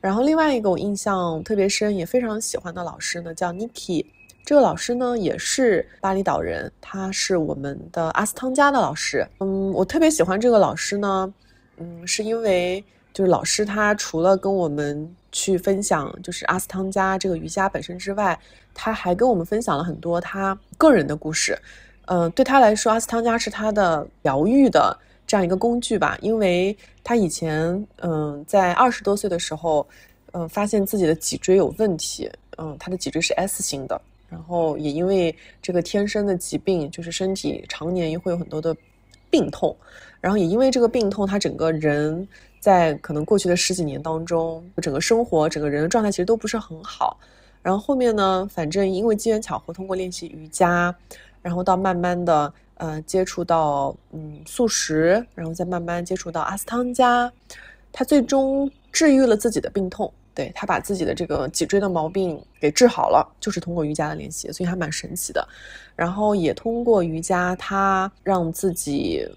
[0.00, 4.04] 然后另外一个我印象特别深，也非常喜欢的老师呢，叫 Niki。
[4.44, 9.24] 这个老师呢也是巴厘岛人，他是我们的阿斯汤加的老师。
[9.38, 11.32] 嗯，我特别喜欢这个老师呢，
[11.76, 18.38] 嗯，是因为就是老师他除了跟我们去分享就是阿斯汤加这个瑜伽本身之外。
[18.74, 21.54] 他还跟我们分享了很多他个人的故事，
[22.06, 26.16] 嗯，对他来说，阿斯汤加是他的疗愈的这样一个工具吧。
[26.22, 29.86] 因为他以前，嗯，在二十多岁的时候，
[30.32, 38.74] 嗯，发现自己的脊椎有问题，嗯，他的脊椎是 S 型的，然后也因为这个天生的疾病，就是身体常年也会有很多的
[39.32, 39.74] 病痛，
[40.20, 42.28] 然后也因为这个病痛，他整个人
[42.60, 47.18] 在可能过去的十几年当中，整个生活、整个人的状态其实都不是很好。
[47.62, 50.94] 然后后面呢，反正因为机缘巧合，通过练习瑜伽，
[51.40, 57.32] 然后到慢慢的呃接触到嗯素食，然后再慢慢接触到阿斯汤加，
[57.90, 65.46] 他最终治愈了自己的病痛，对他把自己的这个脊椎的毛病给治好了，就是通过瑜伽的练习，所以还蛮神奇的。
[65.94, 69.28] 然后也通过瑜伽，他让自己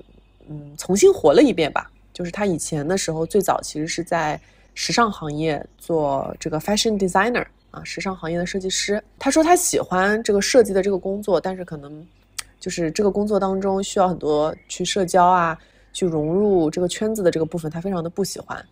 [0.47, 1.91] 嗯重新活了一遍吧。
[2.13, 4.39] 就是他以前的时候，最早其实是在
[4.73, 7.45] 时尚行业做这个 fashion designer。
[7.71, 12.07] 啊，时尚行业的设计师，他说他喜欢这个设计的这个工作，但是可能
[12.57, 15.59] 就是这个工作当中需要很多去社交啊，
[15.95, 18.63] 去融入这个圈子的这个部分，他非常的不喜欢，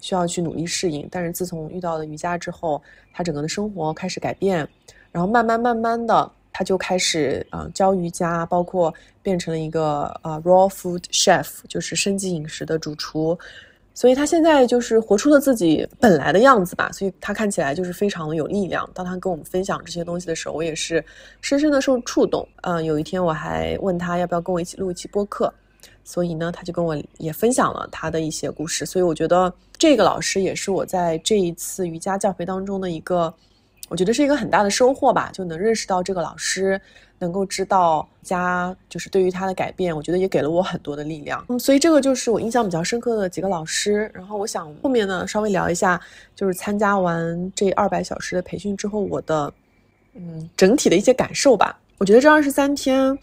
[0.00, 1.06] 需要去努力适应。
[1.12, 4.68] 但是自从遇到了瑜伽之后，他整个的生活开始改变，
[5.12, 8.92] 然后慢慢慢慢的，他就开始啊教瑜伽，包括
[9.22, 13.38] 变成了一个呃 raw food chef，就是生机饮食的主厨。
[13.94, 18.88] 所以他现在就是活出了自己本来的样子吧，所以他看起来就是非常的有力量。
[18.94, 21.04] 当他跟我们分享这些东西的时候，我也是
[21.42, 22.48] 深深的受触动。
[22.62, 25.52] 嗯，有一天我还问他要不要跟我一起录一期播客，
[26.04, 28.84] 所以呢，他就跟我也分享了他的一些故事。
[28.86, 33.32] 所以我觉得这个老师也是我在这一次瑜伽教培当中的一个，
[33.88, 36.80] 我觉得是一个很大的收获吧，就能认识到这个老师。
[37.18, 41.44] 能够知道家就是对于他的改变，我觉得也给了我很多的力量。
[41.50, 44.10] 嗯，所以这个就是我印象比较深刻的几个老师。
[44.12, 46.00] 然后我想后面呢稍微聊一下，
[46.34, 49.54] 就是参加完这二百小时的培训之后，我的
[50.14, 51.78] 嗯整体的一些感受吧。
[51.98, 53.16] 我觉得这二十三天，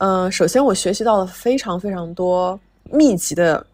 [0.00, 3.64] 呃，首先我学习到了非常非常多密集的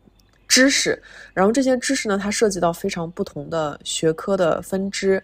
[0.47, 1.01] 知识，
[1.33, 5.23] 然后这些知识呢，它涉及到非常不同的学科的分支，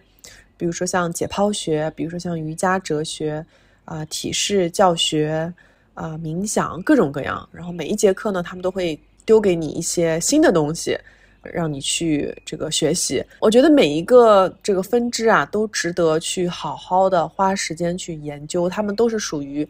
[0.57, 3.45] 比如说像解剖学，比如说像瑜伽哲学。
[3.85, 5.53] 啊，体式教学，
[5.93, 7.45] 啊，冥想，各种各样。
[7.51, 10.97] 然后每一节课呢，他们都会丢给你一些新的东西，
[11.41, 13.21] 让你去这个学习。
[13.41, 18.69] 我觉得每一个这个分支啊，都值得去好好的花时间去研究。
[18.69, 19.67] 他们都是属于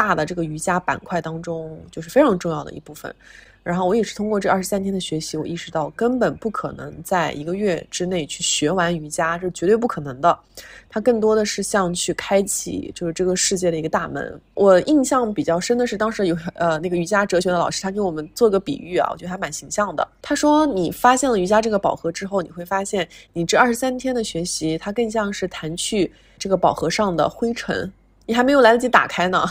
[0.00, 3.14] 大的这个瑜伽板块当中，就是非常重要的一部分。
[3.62, 10.38] 然后我也是通过这二十三天的学习，我意识到根本不可能在一个月之内去学完瑜伽，这是绝对不可能的。
[10.88, 14.40] 它更多的是像去开启，就是这个世界的一个大门。
[14.54, 20.08] 我印象比较深的是，当时有呃那个瑜伽哲学的老师，他给我们做个比喻啊，我觉得还蛮形象的。
[20.22, 27.92] 他说，你发现了瑜伽这个宝盒之后，你会发现你这二十三天的学习，它更像是弹去这个宝盒上的灰尘，
[28.24, 29.44] 你还没有来得及打开呢。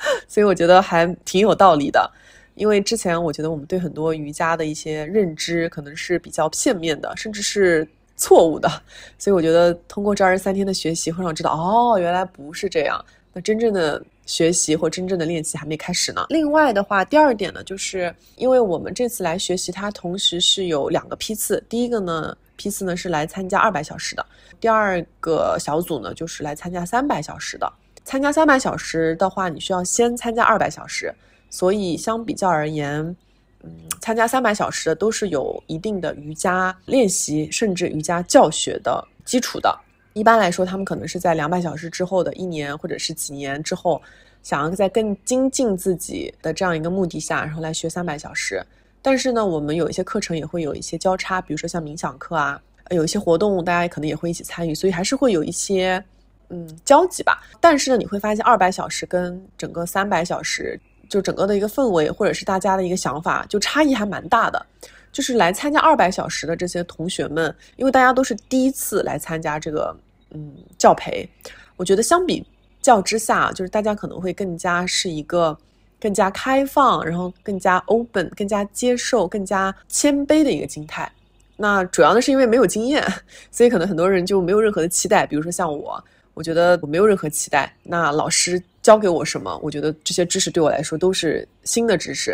[0.28, 2.10] 所以我觉得还挺有道理的。
[2.54, 8.68] 因为之前我觉得我们对很多瑜伽的一些认知可能是比较片面的，甚至是错误的，
[9.16, 13.04] 所以我觉得通过这二十三天的学习会让我知道，哦，原来不是这样。
[13.32, 16.26] 那真正的学习或真正的练习还没开始呢。
[16.30, 21.62] 另外的话，第二点呢，就是因为我们这次来学习，它同时是有两个批次。
[21.68, 24.22] 第一个呢，批次呢是来参加二百小时的；
[24.58, 27.72] 第二个小组呢，就是来参加三百小时的。
[28.08, 31.14] 参加三百小时的话，你需要先参加二百小时，
[31.50, 33.14] 所以相比较而言，
[33.62, 39.78] 嗯，参加三百小时的都是有一定的瑜伽练习，甚至瑜伽教学的基础的。
[40.14, 44.00] 一般来说，他们可能是在两百小时之后的一年或者是几年之后，
[44.42, 48.64] 想要在更精进自己的这样一个目的下，然后来学三百小时。
[49.02, 56.02] 但是呢，我们有一些课程也会有一些交叉，比如说像冥想课啊，有一些活动，大家可能也会一起参与，所以还是会有一些
[56.50, 57.42] 嗯交集吧。
[57.60, 64.64] 但是呢，你会发现二百小时跟整个三百小时，就整个的一个氛围或者是大家的一个想法，就差异还蛮大的。
[65.10, 69.96] 就是来参加二百小时的这些同学们，因为大家都是第一次来参加这个。
[70.30, 71.26] 嗯，教培，
[71.74, 72.46] 我觉得相比
[72.82, 75.56] 较之下，就是大家可能会更加是一个
[75.98, 81.10] 更加开放，然后更加 open，更加接受，更加谦卑的一个心态。
[81.56, 83.02] 那主要呢是因为没有经验，
[83.50, 85.26] 所以可能很多人就没有任何的期待。
[85.26, 86.04] 比如说像我，
[86.38, 87.74] 我觉得我没有任何期待。
[87.82, 92.30] 那老师教给我什么，我觉得这些知识对我来说都是新的知识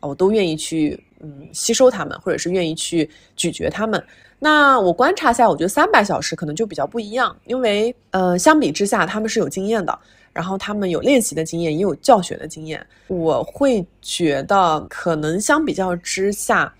[0.00, 4.02] 啊，我都愿意去嗯吸收他们，或者是愿意去咀嚼他们。
[4.38, 9.98] 那我观察下，我觉得三百小时可能就比较不一样，因为呃，相比之下他们是有经验的，
[10.32, 12.84] 然后他们有练习的经验，也有教学的经验。
[13.08, 16.74] 我会觉得可能相比较之下，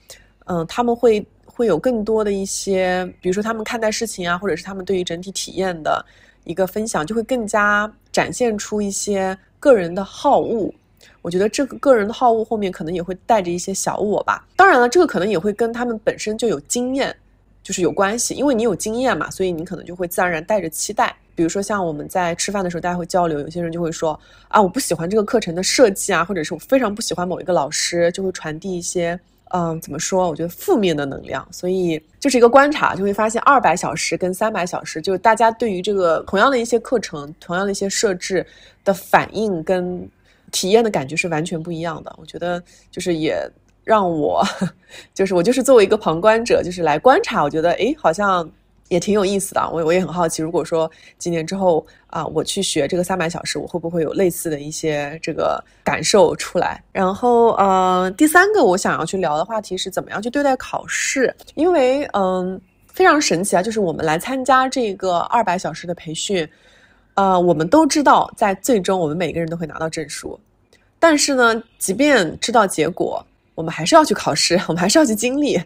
[0.47, 6.05] 嗯，他们会会有更多的一些，比如说他们看待事情啊，或者是他们对于整体体验的
[6.45, 10.73] 一个分享，就会更加展现出一些个人的好恶。
[11.21, 14.47] 我觉得这个个人的好恶后面可能也会带着一些小我吧。
[14.57, 17.15] 当然了，这个可能也会跟他们本身就有经验。
[17.65, 21.15] 就是有关系，因为你有经验嘛，所以你可能就会自然而然带着期待。
[21.37, 29.17] 比如说像我们在吃饭的时候，大家会交流，有些人就会说啊，我不喜欢这个课程的设计啊，或者是我非常不喜欢某一个老师，就会传递一些
[29.53, 30.29] 嗯，怎么说？
[30.29, 31.47] 我觉得负面的能量。
[31.51, 38.47] 所以就是一个观察，就会发现二百小时跟三百小时，就是大家对于这个同样的一些课程、同样的一些设置
[38.85, 40.09] 的反应跟
[40.51, 42.15] 体验的感觉是完全不一样的。
[42.19, 43.39] 我觉得就是也。
[43.85, 44.47] 让我，
[45.13, 47.43] 就是我就是作为一个旁观者，就是来观察。
[47.43, 48.49] 我觉得，诶，好像
[48.89, 49.71] 也挺有意思的。
[49.73, 56.83] 我我也很好奇，如果说几年之后啊，我去学这个三百小时，我会不会有类似的一些这个感受出来？
[56.93, 61.35] 然后，呃，第三个我想要去聊的话题是怎么样去对待考试？
[61.55, 66.49] 因为，嗯，非常神奇啊，就是我们来参加这个二百小时的培训，
[67.15, 70.39] 呃，我们都知道，在最终我们每个人都会拿到证书，
[70.99, 73.25] 但是呢，即便知道结果。
[73.55, 75.61] 我们还是要去考试， 我们还是要去经历，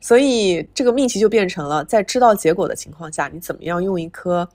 [0.00, 4.48] 所以这个命题就变成了在知道结果的情况下，你怎么样用一颗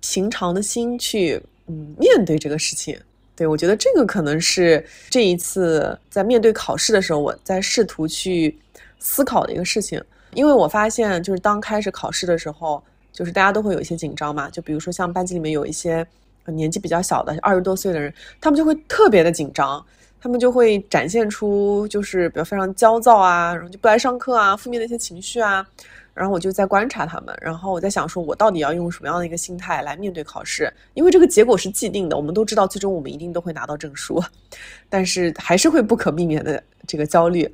[0.00, 2.98] 平常的心去嗯面对这个事情。
[3.34, 8.58] 对我觉得这个可能是这一次在面对考试的时候，我在试图去
[8.98, 10.02] 思考的一个事情。
[10.34, 14.50] 因为我发现，就是当开始考试的时候，就是大家都会有一些紧张嘛。
[14.50, 16.04] 就比如说像班级里面有一些
[16.46, 19.84] 年纪比较小的二十多岁的人，他们就会特别的紧张。
[20.20, 25.66] 他们就会展现出就是比较非常焦躁啊，然后就不来上课啊，负面的一些情绪啊。
[26.14, 30.68] 然后我就在观察他们，然后我在想说，我到底要用什么样的一个心态来面对考试？
[30.94, 34.20] 因为这个结果是既定的，我们都知道最终我们一定都会拿到证书，
[34.90, 37.48] 但是还是会不可避免的这个焦虑。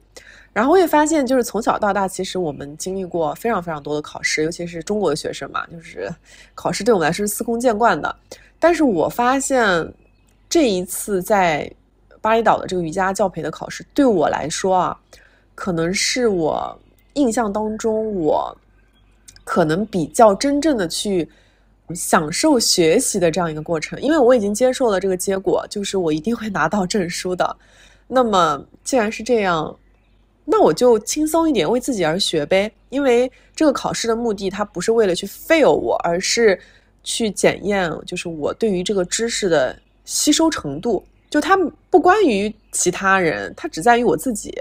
[0.55, 6.09] 然后我也发现，就是从小到大，其实我们经历过非常非常多的考试，尤其是中国的学生嘛，就是
[6.55, 8.17] 考试对我们来说司空见惯的。
[8.59, 9.93] 但是我发现
[10.49, 11.71] 这一次在
[12.25, 14.99] 巴厘岛的这个瑜伽教培的考试，对我来说啊，
[15.55, 16.81] 可能是我
[17.13, 18.57] 印象当中我
[19.45, 21.29] 可能比较真正的去
[21.95, 27.55] 享受学习的这样一个过程，因为我已经接受了这个结果，就是我一定会拿到证书的。
[28.09, 29.77] 那么既然是这样，
[30.47, 32.73] 那我就轻松一点，为自己而学呗。
[32.89, 36.59] 因为这个考试的目的，它不是为了去 fail 我，而是
[37.03, 41.05] 去检验，就是我对于这个知识的吸收程度。
[41.35, 41.59] 就它
[41.91, 44.55] 不关于其他人，它只在于我自己，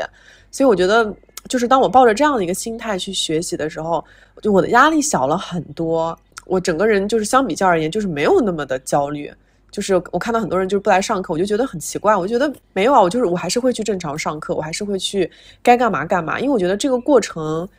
[0.50, 1.16] 所以我觉得，
[1.48, 4.04] 就是当我抱着这样的一个心态去学习的时候，
[4.42, 9.32] 就我的压力小了很多，我整个人就是相比较而言，就是没有那么的焦虑。
[9.70, 12.16] 就是我看到很多人就是不来上课，我就觉得很奇怪。
[12.16, 15.30] 我觉得没有啊，我就是我还是会去正常上课，我还是会去
[15.62, 17.70] 该干嘛干嘛，因为我觉得这个过程，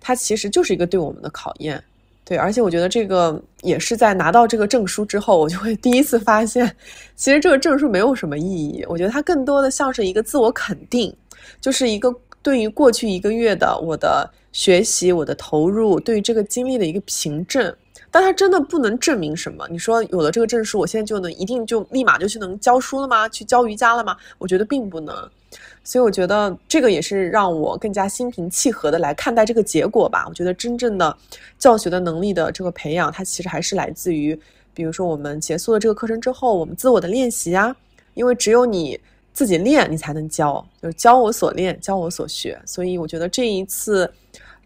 [0.00, 1.82] 它其实就是一个对我们的考验。
[2.24, 6.74] 对，而且我觉得这个也是在拿到这个证书之后，我就会第一次发现，
[7.16, 8.82] 其实这个证书没有什么意义。
[8.88, 11.14] 我觉得它更多的像是一个自我肯定，
[11.60, 17.74] 就是一个对于过去一个月的我的学习、我的投入，对于这个经历的一个凭证。
[18.10, 19.66] 但它真的不能证明什么。
[19.68, 23.28] 你说有了这个证书，我现在就能一定就立马就去能教书了吗？
[23.28, 24.16] 去教瑜伽了吗？
[24.38, 25.14] 我觉得并不能。
[25.84, 30.24] 所以我觉得这个也是让我更加心平气和的来看待这个结果吧。
[30.28, 31.16] 我觉得真正的
[31.58, 34.36] 教学的能力的这个培养，它其实还是来自于，
[34.72, 37.76] 比如说我们结束了这个课程之后，我们自我的练习啊。
[38.14, 38.98] 因为只有你
[39.32, 42.60] 自己练，你才能教，就是教我所练，教我所学。
[42.64, 44.10] 所以我觉得这一次。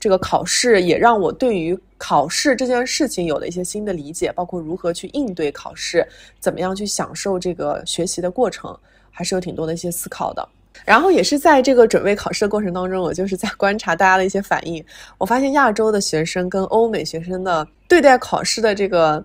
[0.00, 6.06] 这个考试也让我对于考试这件事情有了一些新的理解，包括如何去应对考试，
[6.38, 8.78] 怎么样去享受这个学习的过程，
[9.10, 10.48] 还是有挺多的一些思考的。
[10.84, 14.82] 然后也是在这个准备考试的过程当中，我就是在观察大家的一些反应，
[15.18, 19.22] 我发现亚洲的学生跟欧美学生的对待考试的这个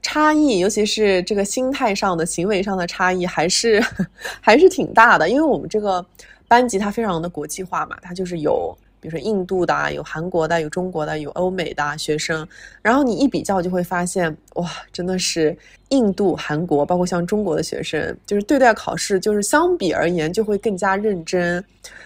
[0.00, 3.84] 差异，尤其是这个心态上的、行为上的差异，还是
[4.40, 5.28] 还是挺大的。
[5.28, 6.04] 因为我们这个
[6.48, 8.76] 班级它非常的国际化嘛，它就是有。
[9.02, 12.46] 比如说印度的、有韩国的、有中国的、有欧美的学生，
[12.80, 15.54] 然后你一比较就会发现，哇，真的是
[15.88, 21.62] 印度、韩国，包括像中国的学生，就是对待考试，就是相比而言就会更加认真、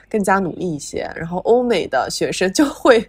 [0.08, 1.06] 更加努力一些。
[1.14, 3.06] 然后欧美的学生就会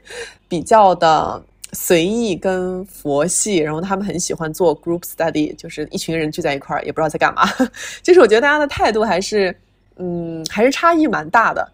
[0.50, 7.44] 比较的随意跟佛系，然后他们很喜欢做 group study，就是一群人聚在一块儿也不知道在干嘛。
[8.04, 9.56] 就是我觉得大家的态度还是，
[9.96, 11.66] 嗯，还是差异蛮大的。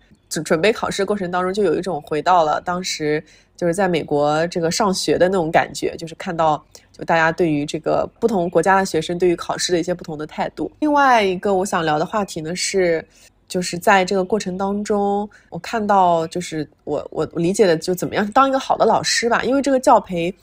[0.41, 3.23] 准备考试的过程当中，就有一种回到了当时
[3.55, 10.71] 就是在美国这个上学的那种感觉，就是看到就大家对于这个不同国家的学生对于考试的一些不同的态度。
[10.79, 13.05] 另外一个我想聊的话题呢是，
[13.47, 20.33] 就是在这个过程当中，我看到就是我我理解的就怎么样当一个好的老师吧，因为这个教培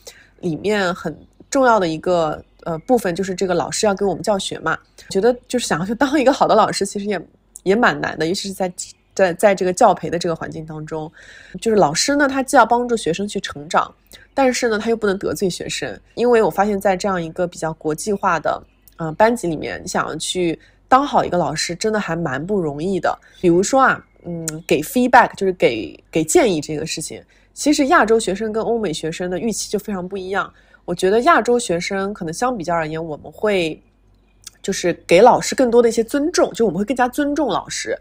[0.40, 1.14] 里面很
[1.50, 4.78] 重要的一个呃部分就是这个老师要给我们教学嘛，
[5.08, 7.20] 觉得就是想要去当一个好的老师，其实也
[7.64, 8.72] 也蛮难的，尤其是在。
[9.14, 11.10] 在在这个教培的这个环境当中，
[11.60, 13.92] 就是老师呢，他既要帮助学生去成长，
[14.32, 15.98] 但是呢，他又不能得罪学生。
[16.14, 18.62] 因为我发现，在这样一个比较国际化的
[18.96, 20.58] 嗯班级里面，你想要去
[20.88, 23.18] 当好一个老师，真的还蛮不容易的。
[23.40, 30.52] 比如说啊，嗯，给 feedback 就是给给建议这个事情，其实亚洲学生跟欧美学生的预期就非常不一样。
[30.84, 33.80] 我觉得亚洲学生可能相比较而言，我们会
[34.62, 37.96] 就是给老师更多的一些尊重，就我们会更加尊重老师。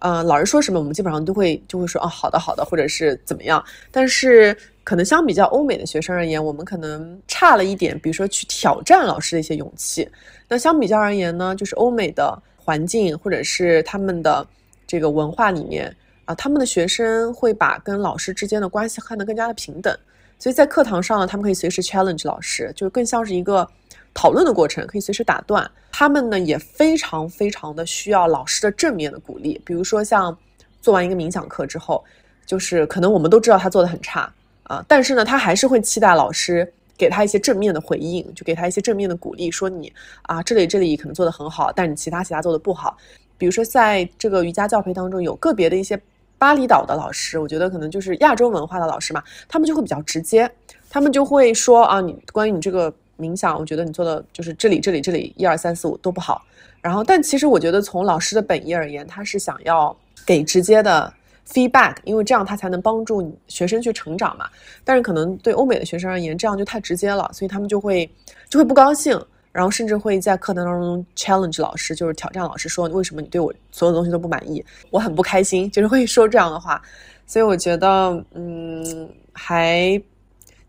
[0.00, 3.62] 呃，老师说什么，我们基本上都会就会说哦，好的，好的，或者是怎么样。
[3.90, 10.08] 但是可能相比较欧美的学生而言，我们可能差了一点，比如说去挑战老师的一些勇气。
[10.48, 14.46] 那相比较而言呢，就是欧美的环境或者是他们的
[14.86, 15.94] 这个文化里面
[16.24, 19.96] 啊，他们的学生会把跟老师之间的关系看得更加的平等。
[20.38, 23.68] 所以在课堂上呢，他们可以随时 challenge 老师，就更像是一个。
[24.12, 29.60] 讨论的过程可以随时打断，他们呢也非常非常的需要老师的正面的鼓励。
[29.64, 30.36] 比如说像
[30.82, 32.04] 做完一个冥想课之后，
[32.44, 34.30] 就是可能我们都知道他做的很差
[34.64, 39.92] 啊，但是呢他还是会期待老师给他一些正面的回应，就给他一些正面的鼓励，说你
[40.22, 42.96] 啊这里这里可能做的很好，但你其他其他做的不好。
[43.38, 45.98] 比如说在这个瑜伽教培当中，有个别的一些
[46.36, 50.50] 巴厘岛的老师，我觉得可能就是亚洲文化的老师嘛，他们就会比较直接，
[50.90, 52.92] 他们就会说啊你关于你这个。
[53.20, 56.42] 冥想，我觉得你做的就是这里、这里、这里，一二三四五都不好。
[56.80, 59.94] 然后，但其实我觉得从老师的本意而言，他是想要
[60.24, 61.12] 给直接的
[61.46, 64.48] feedback，因为这样他才能帮助你学生去成长嘛。
[64.82, 68.10] 但是可能对欧美的学生而言，这样就太直接了，所以他们就会
[68.48, 69.20] 就会不高兴，
[69.52, 74.64] 然后甚至会在课堂当中 challenge 老师，就是挑战老师，说为什么你对我所有东西都不满意？
[74.88, 76.80] 我很不开心，就是会说这样的话。
[77.26, 80.02] 所以我觉得，嗯，还。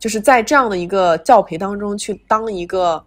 [0.02, 3.02] 就是在这样的一个教培当中去当一个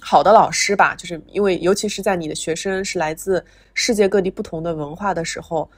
[0.00, 5.68] 好的老师吧，就是因为尤其是在你的学生是来自世界各地不同的文化的时候，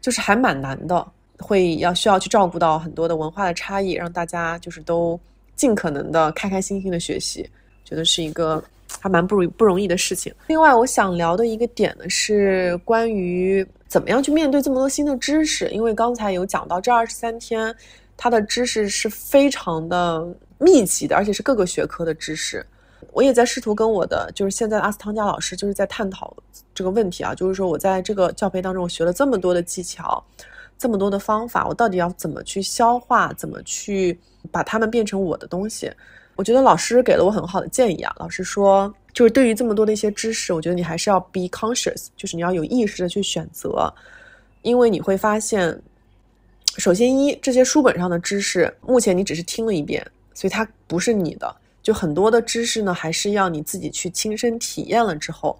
[0.00, 1.04] 就是还蛮难的，
[1.40, 5.18] 会要需要去照顾到很多的文化的差异，让大家就是都
[5.56, 7.50] 尽可能的开开心心的学习，
[7.84, 8.62] 觉得是一个
[9.00, 10.32] 还蛮不容不容易的事情。
[10.46, 17.74] 另外，我想聊的一个点呢是关于怎么样去面对这么多新的知识，因为刚才有讲到这二十三天。
[18.16, 20.26] 他的知识是非常的
[20.58, 22.64] 密集的，而且是各个学科的知识。
[23.12, 26.34] 我也在试图跟我的就是现在的阿斯汤加老师，就是在探讨
[26.74, 30.24] 这个问题啊，就是说我在这个教培当中，我学了这么多的技巧，
[30.76, 34.18] 这么多的方法，我到底要怎么去消化，怎么去
[34.50, 35.92] 把它们变成我的东西？
[36.34, 38.12] 我觉得老师给了我很好的建议啊。
[38.18, 43.92] 老师说，就是对于这么多的一些知识，我觉得你还是要 be conscious，就是你要有意识的去选择，
[44.62, 45.80] 因为你会发现。
[46.76, 50.04] 首先，一这些书本上的知识，目前你只是听了一遍，
[50.34, 51.56] 所以它不是你的。
[51.82, 55.58] 就很多的知识呢，还是要你自己去亲身体验了之后，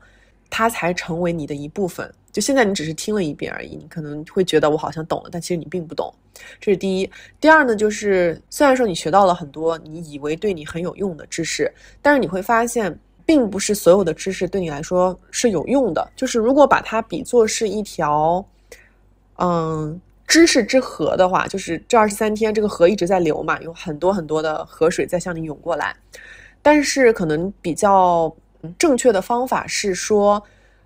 [0.51, 2.13] 它才成为你的一部分。
[2.33, 6.13] 就现在你只是听了一遍而已，你可能会觉得我好像懂了，但其实你并不懂。
[6.61, 7.09] 这是第一。
[7.41, 16.11] 第二呢，就是虽然说你学到了很多你以为对你很有用的知识，但是你会发现，并不是所有的知识对你来说是有用的。
[16.17, 18.45] 就是如果把它比作是一条，
[19.37, 25.95] 嗯，知识之河的话，就是这二十三天这个河一直在流嘛，有很多很多的河水在向你涌过来。
[26.63, 28.35] 但是可能比较
[28.79, 30.43] 正确的方法是说，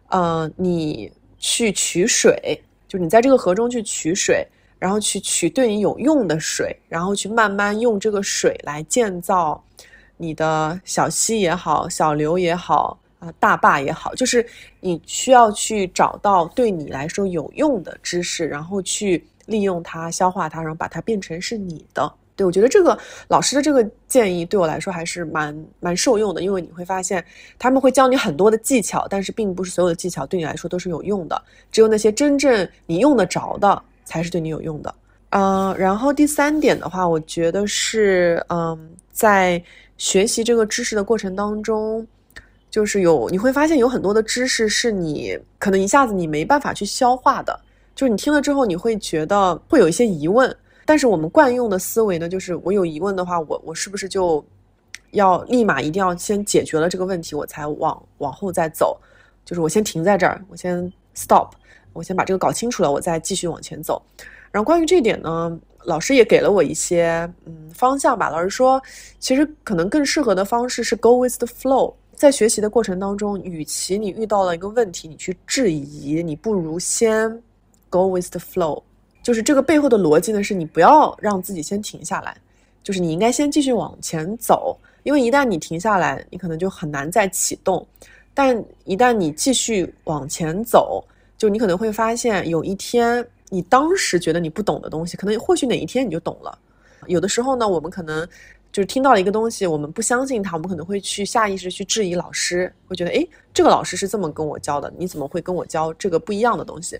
[0.09, 4.45] 呃，你去取水，就你在这个河中去取水，
[4.79, 9.63] 然后去取对你有用的水，然后去慢慢用这个水来建造
[10.17, 14.47] 你的小溪也好，小流也好，啊，大坝也好，就是
[14.81, 22.13] 你需要去找到对你来说有用的知识，然后去利用它、消化它，然后把它变成是你的。
[22.37, 22.97] 对，我觉得这个
[23.27, 27.25] 老师的这个建议对我来说还是蛮蛮受用的，因为你会发现
[27.59, 31.43] 他们会教你很多的技巧，但是并不是所有的技巧对你来说都是有用的，
[31.73, 34.95] 只有那些真正你用得着的才是对你有用的。
[35.31, 39.61] 嗯，然后第三点的话，我觉得是嗯，在
[39.97, 42.07] 学习这个知识的过程当中，
[42.79, 47.61] 就是有你会发现有很多的知识是你可能一下子你没办法去消化的，
[47.93, 50.57] 就是你听了之后你会觉得会有一些疑问。
[50.87, 54.45] 但是我们惯用的思维呢，就是我有疑问的话，我我是不是就
[55.11, 58.97] 要立马一定要先解决了这个问题，我才往往后再走？
[59.45, 60.81] 就是我先停在这儿，我先
[61.17, 61.49] stop，
[61.93, 64.01] 我先把这个搞清楚了，我再继续往前走。
[64.53, 68.31] 然后关于这点呢，老师也给了我一些嗯方向吧。
[68.31, 68.81] 老师说，
[69.19, 71.93] 其实可能更适合的方式是 go with the flow。
[72.19, 77.31] 在学习的过程当中，与其你遇到了一个问题，你去质疑，你不如先
[77.89, 78.83] go with the flow。
[79.23, 82.37] 就是这个背后的逻辑呢，是你不要让自己先停下来，
[82.83, 87.87] 就是你应该先继续往前走，因为一旦你停下来，你可能就很难再启动。
[88.35, 91.05] 但一旦你继续往前走，
[91.37, 96.59] 就你可能会发现，有一天你当时觉得你不懂的东西，可能或许哪一天你就懂了。
[97.07, 98.29] 有的时候呢，我们可能
[98.71, 106.99] 就是听到了一个东西，我们不相信它，我们可能会去下意识去质疑老师，会觉得，诶，这个老师是这么跟我教的，你怎么会跟我教这个不一样的东西？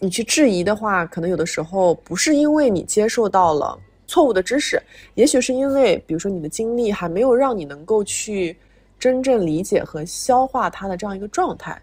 [0.00, 4.80] 你去质疑的话，可能有的时候不是因为你接受到了错误的知识，
[5.14, 8.56] 也许是因为，比如说你的经历还没有让你能够去
[8.98, 11.80] 真正理解和消化它的这样一个状态。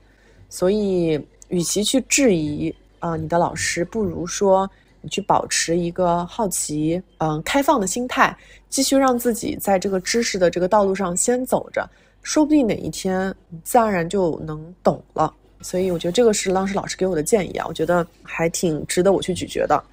[0.49, 1.19] 所以，
[1.49, 4.69] 与其去质疑啊你的老师，不如说
[5.09, 8.35] 去保持一个好奇、嗯开放的心态，
[8.69, 11.87] 继续让自己在这个知识的这个道路上先走着，
[12.23, 15.33] 说不定哪一天你自然而然就能懂了。
[15.61, 19.83] 所以我觉得这个是当时老师给我的建议啊，我觉得还挺值得我去咀嚼的。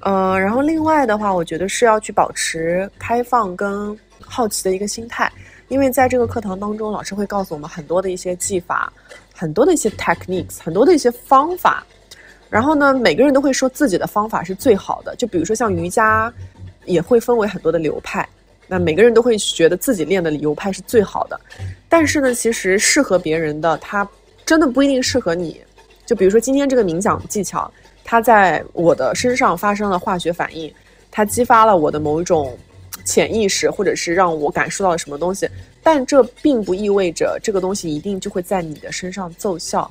[0.00, 5.30] 嗯，然后另外的话，我觉得是要去保持开放跟好奇的一个心态，
[5.68, 8.92] 因为在这个课堂当中，老师会告诉我们很多的一些技法，
[9.32, 11.86] 很多的一些 techniques，很多的一些方法。
[12.52, 15.16] 然后呢，每个人都会说自己的方法是最好的。
[15.16, 16.30] 就比如说像瑜伽，
[16.84, 18.28] 也会分为很多的流派，
[18.68, 21.40] 那每个人都会觉得自己练的流派是最好的。
[21.88, 24.06] 但是呢，其实适合别人的它。
[24.44, 25.62] 真的不一定适合你，
[26.04, 27.72] 就比如说今天这个冥想技巧，
[28.04, 30.70] 它在我的身上发生了化学反应，
[31.12, 32.58] 它激发了我的某一种
[33.04, 35.48] 潜意识，或者是让我感受到了什么东西，
[35.80, 39.88] 但这并不意味着这个东西一定就会在你的身上奏效。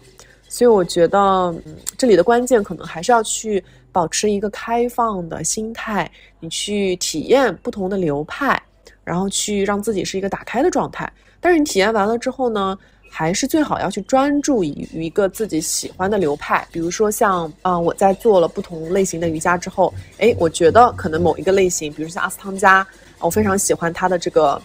[0.52, 1.18] 所以我觉得，
[1.66, 8.62] 嗯，这里的关键可能还是要去保持一个开放的心态，你去体验不同的流派，
[9.06, 11.10] 然后去让自己是一个打开的状态。
[11.40, 12.78] 但是你体验完了之后呢？
[13.14, 22.88] 还是最好要去专注于一个自己喜欢的流派，比如说像啊，我在做了不同类型的瑜伽之后，哎，我觉得可能某一个类型，比如像阿斯汤加，
[23.20, 24.62] 我非常喜欢它的这个，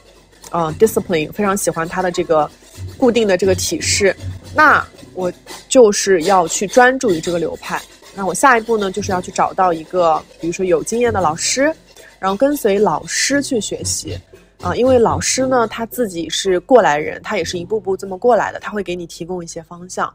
[0.52, 2.48] 呃，discipline，非常喜欢它的这个
[2.96, 4.14] 固定的这个体式，
[4.54, 5.32] 那我
[5.68, 7.80] 就是要去专注于这个流派。
[8.14, 11.74] 那我下一步呢，就是要去找到一个，比如说有经验的老师，
[12.18, 14.18] 然后跟随老师去学习。
[14.62, 20.10] 啊，因为老师呢，他自己是过来人，他也是一步步这么过来的，他会给你提供一些方向，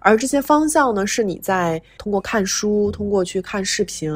[0.00, 4.10] 而这些方向呢，是你在通过看书、通过去看视频，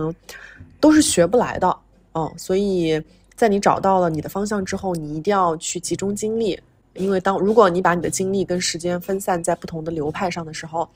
[0.80, 1.76] 都是学不来的。
[2.10, 3.00] 哦，所以
[3.36, 6.58] 在你找到了你的方向之后，你一定要去集中精力，
[6.98, 10.88] 因为当如果你把你的精力跟时间分散在不同的流派上的时候。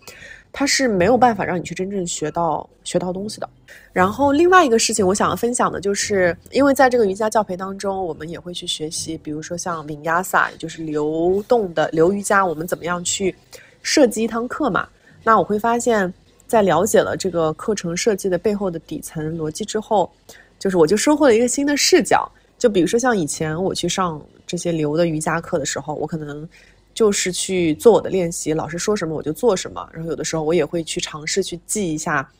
[0.54, 3.48] 它是没有办法让你去真正学到学到东西的。
[3.90, 13.34] 然后另外一个事情，我想要分享的就是，因为在这个瑜伽教培当中，我们也会去学习，比如说像 Vinyasa，就是流动的流瑜伽，我们怎么样去
[13.80, 14.86] 设计一堂课嘛？
[15.24, 16.12] 那我会发现，
[16.46, 20.12] 在了解了这个课程设计的背后的底层逻辑之后，
[20.58, 22.30] 就是我就收获了一个新的视角。
[22.58, 24.20] 就比如说像以前我去上
[24.52, 26.46] 这些流的瑜伽课的时候，我可能。
[26.94, 29.88] 就是去做我的练习，老师说什么我就做什么。
[29.94, 32.30] 然后有的时候我也会去尝试去记一下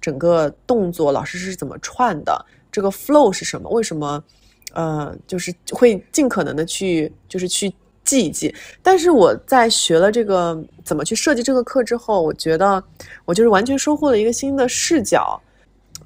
[0.00, 4.20] 整个动作，老师是怎么串的，这个 flow 是什么，为什么，
[4.72, 8.52] 呃，就是会尽可能的去就是去记一记。
[8.82, 12.82] 但是我在学了这个怎么去设计这个课之后，我觉得
[13.24, 15.40] 我就是完全收获了一个新的视角。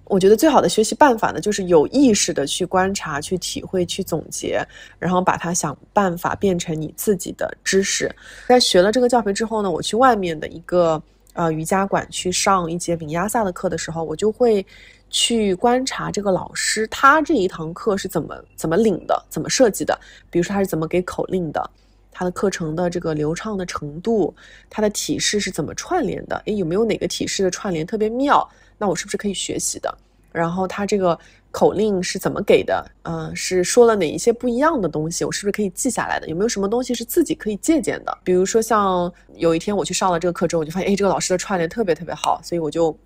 [0.07, 4.63] 我觉得最好的学习办法呢，就是有意识的去观察、去体会、去总结，
[4.99, 8.15] 然后把它想办法变成你自己的知识。
[8.47, 11.03] 在学了这个教培之后呢，我去外面的一个
[11.33, 14.65] 呃瑜伽馆去上一节丙压萨的课的时候，我就会
[15.09, 19.99] 去观察这个老师他这一堂课是怎么怎么领的、怎么设计的。
[20.29, 21.71] 比如说他是怎么给口令的，
[22.13, 24.35] 他的课程的这个流畅的程度，
[24.69, 26.37] 他的体式是怎么串联的？
[26.45, 28.47] 诶，有没有哪个体式的串联特别妙？
[28.79, 29.97] 那我是不是可以学习的？
[30.33, 31.17] 然后他这个
[31.53, 32.85] 口令是怎么给的？
[33.03, 35.25] 嗯，是说了哪一些不一样的东西？
[35.25, 36.27] 我是不是可以记下来的？
[36.29, 38.19] 有没有什么东西是自己可以借鉴的？
[38.25, 42.99] 比如说像有一天我去上了这个课之后，我就发现，哎，这个老师的串联特别特别好，所以我就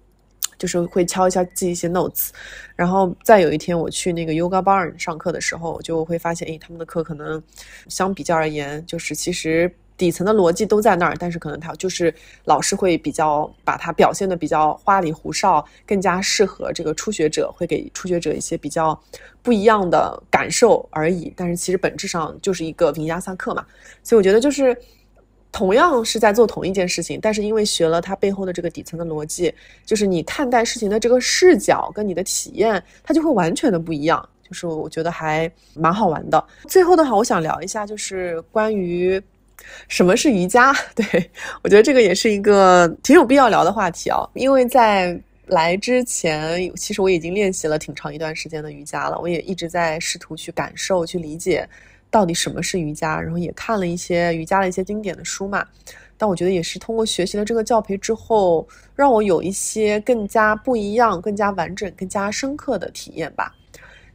[0.56, 2.30] 就是会敲一下记一些 notes。
[2.74, 7.42] 然后再有一天我去那个 Yoga Barn 上课的时候，我就会发现，哎，他们的课可能
[7.88, 9.70] 相比较而言，就是其实。
[9.98, 18.98] 底层的逻辑都在那儿，但是可能他就是老师会比较把它表现的比较花里胡哨，更加适合这个初学者，会给初学者一些比较
[19.42, 21.32] 不一样的感受而已。
[21.36, 23.66] 但是其实本质上就是一个平压萨课嘛，
[24.04, 24.76] 所以我觉得就是
[25.50, 29.52] 同样是在做同一件事情，但是因为学了它背后的这个底层的逻辑，
[29.84, 34.26] 就是你看待事情的这个视角跟你的体验，它就会完全的不一样。
[34.48, 36.42] 就是我觉得还蛮好玩的。
[36.68, 39.20] 最后的话，我想聊一下，就是关于。
[39.88, 40.72] 什么是瑜伽？
[40.94, 41.30] 对
[41.62, 51.66] 我觉得这个也是一个挺有必要聊的话题啊，因为在来之前，其实我已经练习了挺长一段时间的瑜伽了，我也一直在试图去感受、去理解
[52.10, 55.66] 到底什么是瑜伽，然后也看了一些瑜伽的一些经典的书嘛。
[56.20, 63.54] 但我觉得也是通过学习了这个教培之后，让我有一些更加不一样、更加完整、更加深刻的体验吧。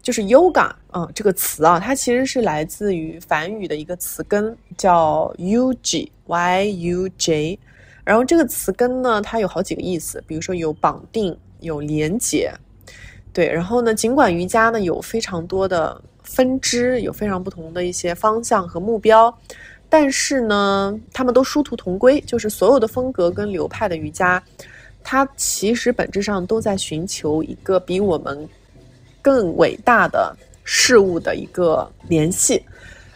[0.03, 7.57] 就是 yoga 啊，这个词啊，它其实是来自于梵语的一个词根，叫 yuj y u j。
[8.03, 12.53] 然后这个词根呢，它有好几个意思，比如说有绑定、有连结，
[13.31, 13.49] 对。
[13.49, 19.33] 然后呢，尽管瑜伽呢有非常多的分支，有非常不同的一些方向和目标，
[19.87, 24.43] 但是呢，他们都殊途同归，就是所有的风格跟流派的瑜伽，
[25.01, 28.49] 它其实本质上都在寻求一个比我们。
[29.23, 32.61] 更伟大的事物的一个联系。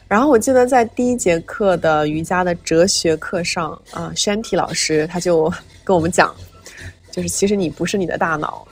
[0.08, 5.54] 然后我记得在第一节课的瑜伽的哲学课上，啊，Shanti 老师他就
[5.84, 6.34] 跟我们讲，
[7.12, 8.66] 就是其实你不是你的大脑。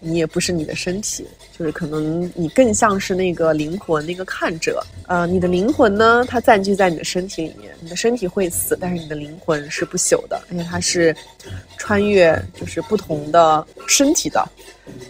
[0.00, 1.26] 你也不是你的身体，
[1.58, 4.80] 就是可能你更像是那个灵魂，那个看者。
[5.06, 11.14] 呃，你的灵魂呢，它暂居在你的身体里面，你的身体会死，但是你的灵魂是不朽的，而且它是
[11.76, 14.48] 穿越就是不同的身体的。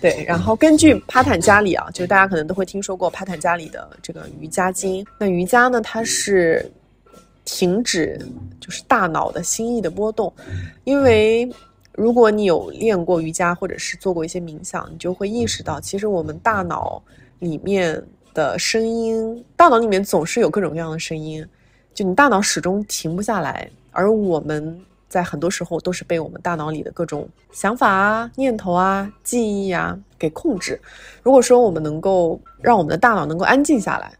[0.01, 5.05] 对，然后根据帕坦加里啊，就是大家可能都会听说过帕坦加里的这个瑜伽经。
[5.19, 6.71] 那瑜伽呢，它是
[7.45, 8.19] 停止
[8.61, 10.33] 就是大脑的心意的波动，
[10.85, 11.47] 因为。
[11.99, 17.03] 如果你有练过瑜伽，或者是做过一些冥想，你就会意识到，其实我们大脑
[17.41, 18.01] 里面
[18.33, 21.45] 的声音，大脑里面总是有各种各样的声音，
[21.93, 23.69] 就你大脑始终停不下来。
[23.91, 30.81] 而我们在很多时候都是被我们大脑里的各种想法啊、念头啊、记忆啊给控制。
[31.21, 34.13] 如果说我们能够让我们的大脑能够安静下来，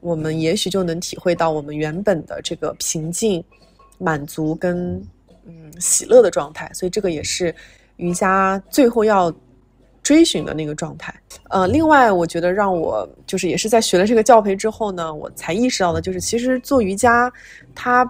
[0.00, 3.42] 我们也许就能体会到我们原本的这个平静、
[3.96, 5.02] 满足跟。
[5.44, 7.54] 嗯，喜乐的状态，所以这个也是
[7.96, 9.32] 瑜伽最后要
[10.02, 11.14] 追寻的那个状态。
[11.50, 17.32] 呃，另外，我觉得让我就是也是在学了这个教培之后呢，我才意识到的，就是其实做瑜伽，
[17.74, 18.08] 它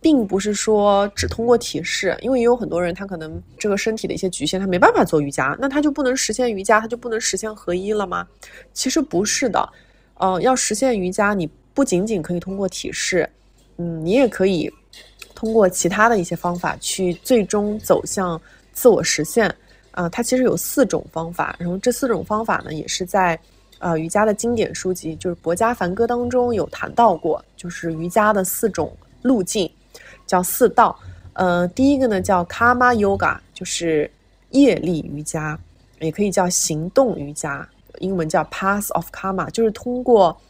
[0.00, 8.26] 并不是说只通过体式，因为也有很多人他可能这个身体的一些局限，他没办法做瑜伽，那他就不能实现瑜伽，他就不能实现合一了吗？
[8.72, 9.68] 其实不是的，
[10.18, 13.28] 呃，要实现瑜伽，你不仅仅可以通过体式，
[13.78, 14.68] 嗯，你也可以。
[15.42, 18.40] 通过其他的一些方法去最终走向
[18.72, 19.52] 自我实现，
[19.90, 23.36] 啊，它其实有四种方法，然后这四种方法呢，也是在
[23.80, 29.68] 呃瑜伽的经典书籍，就是《博伽梵歌》当中有谈到过，就是瑜伽的四种路径，
[30.28, 30.96] 叫四道。
[31.32, 34.08] 呃，第一个呢叫 Karma Yoga，就是
[34.50, 35.58] 业力瑜伽，
[35.98, 37.68] 也可以叫行动瑜伽，
[37.98, 40.40] 英文叫 Path of Karma，就是通过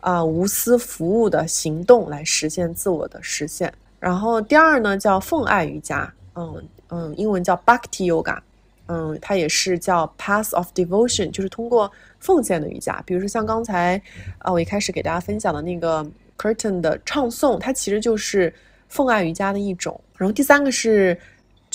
[0.00, 3.72] 啊无私服务的行动来实现自我的实现。
[4.04, 8.38] 然后第二呢叫奉爱瑜伽，嗯嗯，英文叫 Bhakti Yoga，
[8.84, 11.90] 嗯，它也是叫 Path of Devotion，就是通过
[12.20, 13.02] 奉献的瑜伽。
[13.06, 13.98] 比如说像刚才
[14.40, 18.52] 啊，我一开始给大家分享的那个 Curtain 的唱诵，它其实就是
[18.90, 19.98] 奉爱瑜伽的一种。
[20.18, 21.18] 然后第三个是，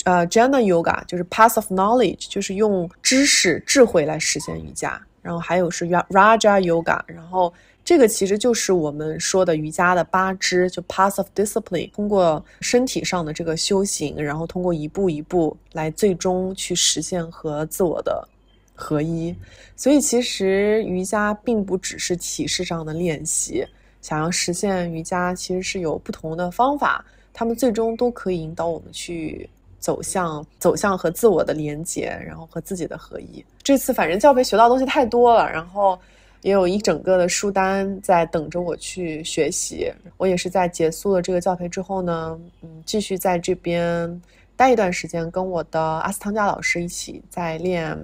[0.04, 5.02] 呃，Jnana Yoga，就是 Path of Knowledge，就是用知识、智慧来实现瑜伽。
[5.20, 7.52] 然后还有是 Raja Yoga，然后
[7.84, 18.26] 这个其实就是我们说的瑜伽的八支，就 Path of Discipline，通过身体上的这个修行，然后通过一步一步来最终去实现和自我的
[18.74, 19.34] 合一。
[19.74, 23.66] 所以其实瑜伽并不只是体式上的练习，
[24.02, 27.04] 想要实现瑜伽，其实是有不同的方法。
[27.32, 33.42] 他们最终都可以引导我们去走向走向和自我的连接，然后和自己的合一。
[33.62, 35.98] 这次反正教培学到东西太多了，然后
[36.42, 39.92] 也有一整个的书单在等着我去学习。
[40.16, 44.20] 我也是在结束了这个教培之后呢，嗯，继续在这边
[44.56, 47.96] 待一段时间，跟我的阿斯汤加老师一起在练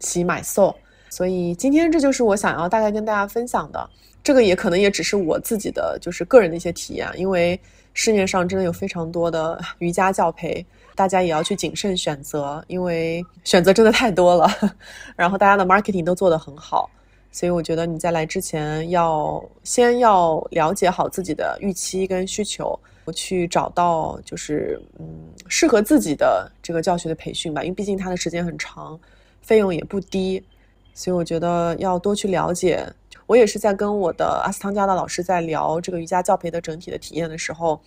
[0.00, 0.74] 习买 soul。
[1.10, 3.90] 所以今天这就是我想要大概跟大家分享的。
[4.22, 7.58] 这个也可能也只是我自己的就是个人的一些体验，因为。
[7.94, 10.64] 市面上真的有非常多的瑜伽教培，
[10.94, 14.50] 大家也要去谨慎选择，因为选择真的太多了。
[15.14, 16.88] 然后大家的 marketing 都做得很好，
[17.32, 22.78] 所以我觉得你在来之前要先要了解好自己的预期跟需求，
[23.14, 25.06] 去找到就是嗯
[25.48, 27.62] 适合自己的这个教学的培训吧。
[27.64, 29.00] 因为毕竟它的时间很长，
[29.40, 30.44] 费用也不低，
[30.92, 32.86] 所以我觉得要多去了解。
[33.26, 37.80] 我也是在跟我的阿斯汤加的老师在聊这个瑜伽教培的整体的体验的时候，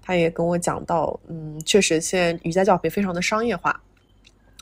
[0.00, 3.78] 他也跟我讲到，嗯，确实现在瑜伽教培非常的商业化，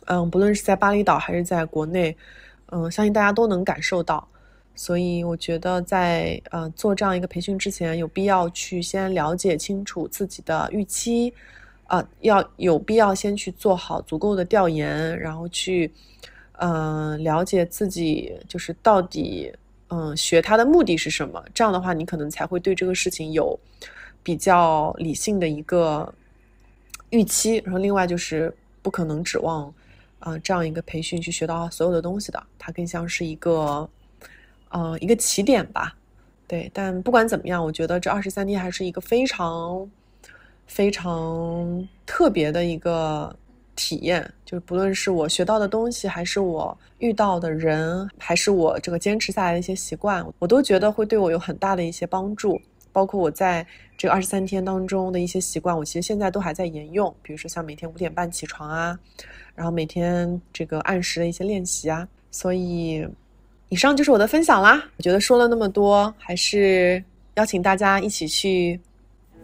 [0.07, 2.17] 嗯，不论是在巴厘岛还是在国内，
[2.67, 4.27] 嗯，相信大家都能感受到。
[4.75, 11.33] 所以我觉得在呃做这样一个培训之前，有必要去先了解清楚自己的预期，
[11.87, 15.93] 啊，要有必要先去做好足够的调研，然后去
[16.59, 19.53] 嗯了解自己就是到底。
[19.91, 21.41] 嗯，学它的目的是什么？
[21.53, 23.57] 这样的话，你可能才会对这个事情有
[24.25, 26.13] 比较理性的一个
[27.11, 27.63] 预期。
[27.65, 28.53] 然后，另外就是
[28.83, 29.73] 不可能指望
[30.25, 33.89] 啊这样一个培训去学到所有的东西的，它更像是一个
[34.71, 35.97] 呃一个起点吧。
[36.49, 39.89] 对，但不管怎么样，我觉得这二十三天还是一个非常
[40.67, 43.35] 非常特别的一个。
[43.77, 52.61] 体验就是，不论是我学到的东西，还是我遇到的人，还是我这个坚持下来的一些习惯，我都觉得会对我有很大的一些帮助。
[52.93, 53.67] 包括我在
[53.99, 57.13] 这二十三天当中的一些习惯，我其实现在都还在沿用。
[57.21, 58.97] 比如说像每天五点半起床啊，
[59.55, 62.07] 然后每天这个按时的一些练习啊。
[62.31, 63.07] 所以，
[63.69, 64.83] 以上就是我的分享啦。
[64.97, 67.03] 我觉得说了那么多，还是
[67.35, 68.81] 邀请大家一起去。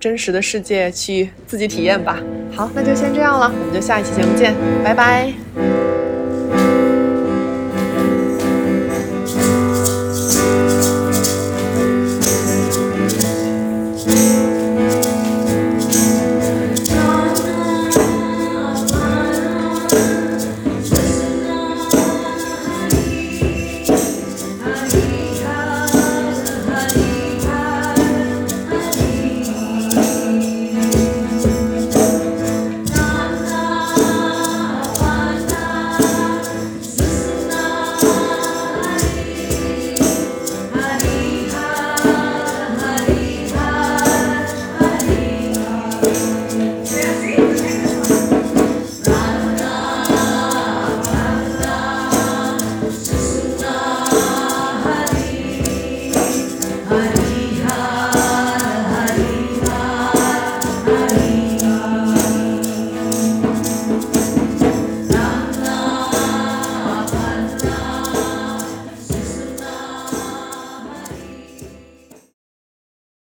[0.01, 2.23] 真实的世界去自己体验吧。
[2.57, 5.31] 好，那就先这样了，我们就下一期节目见，拜拜。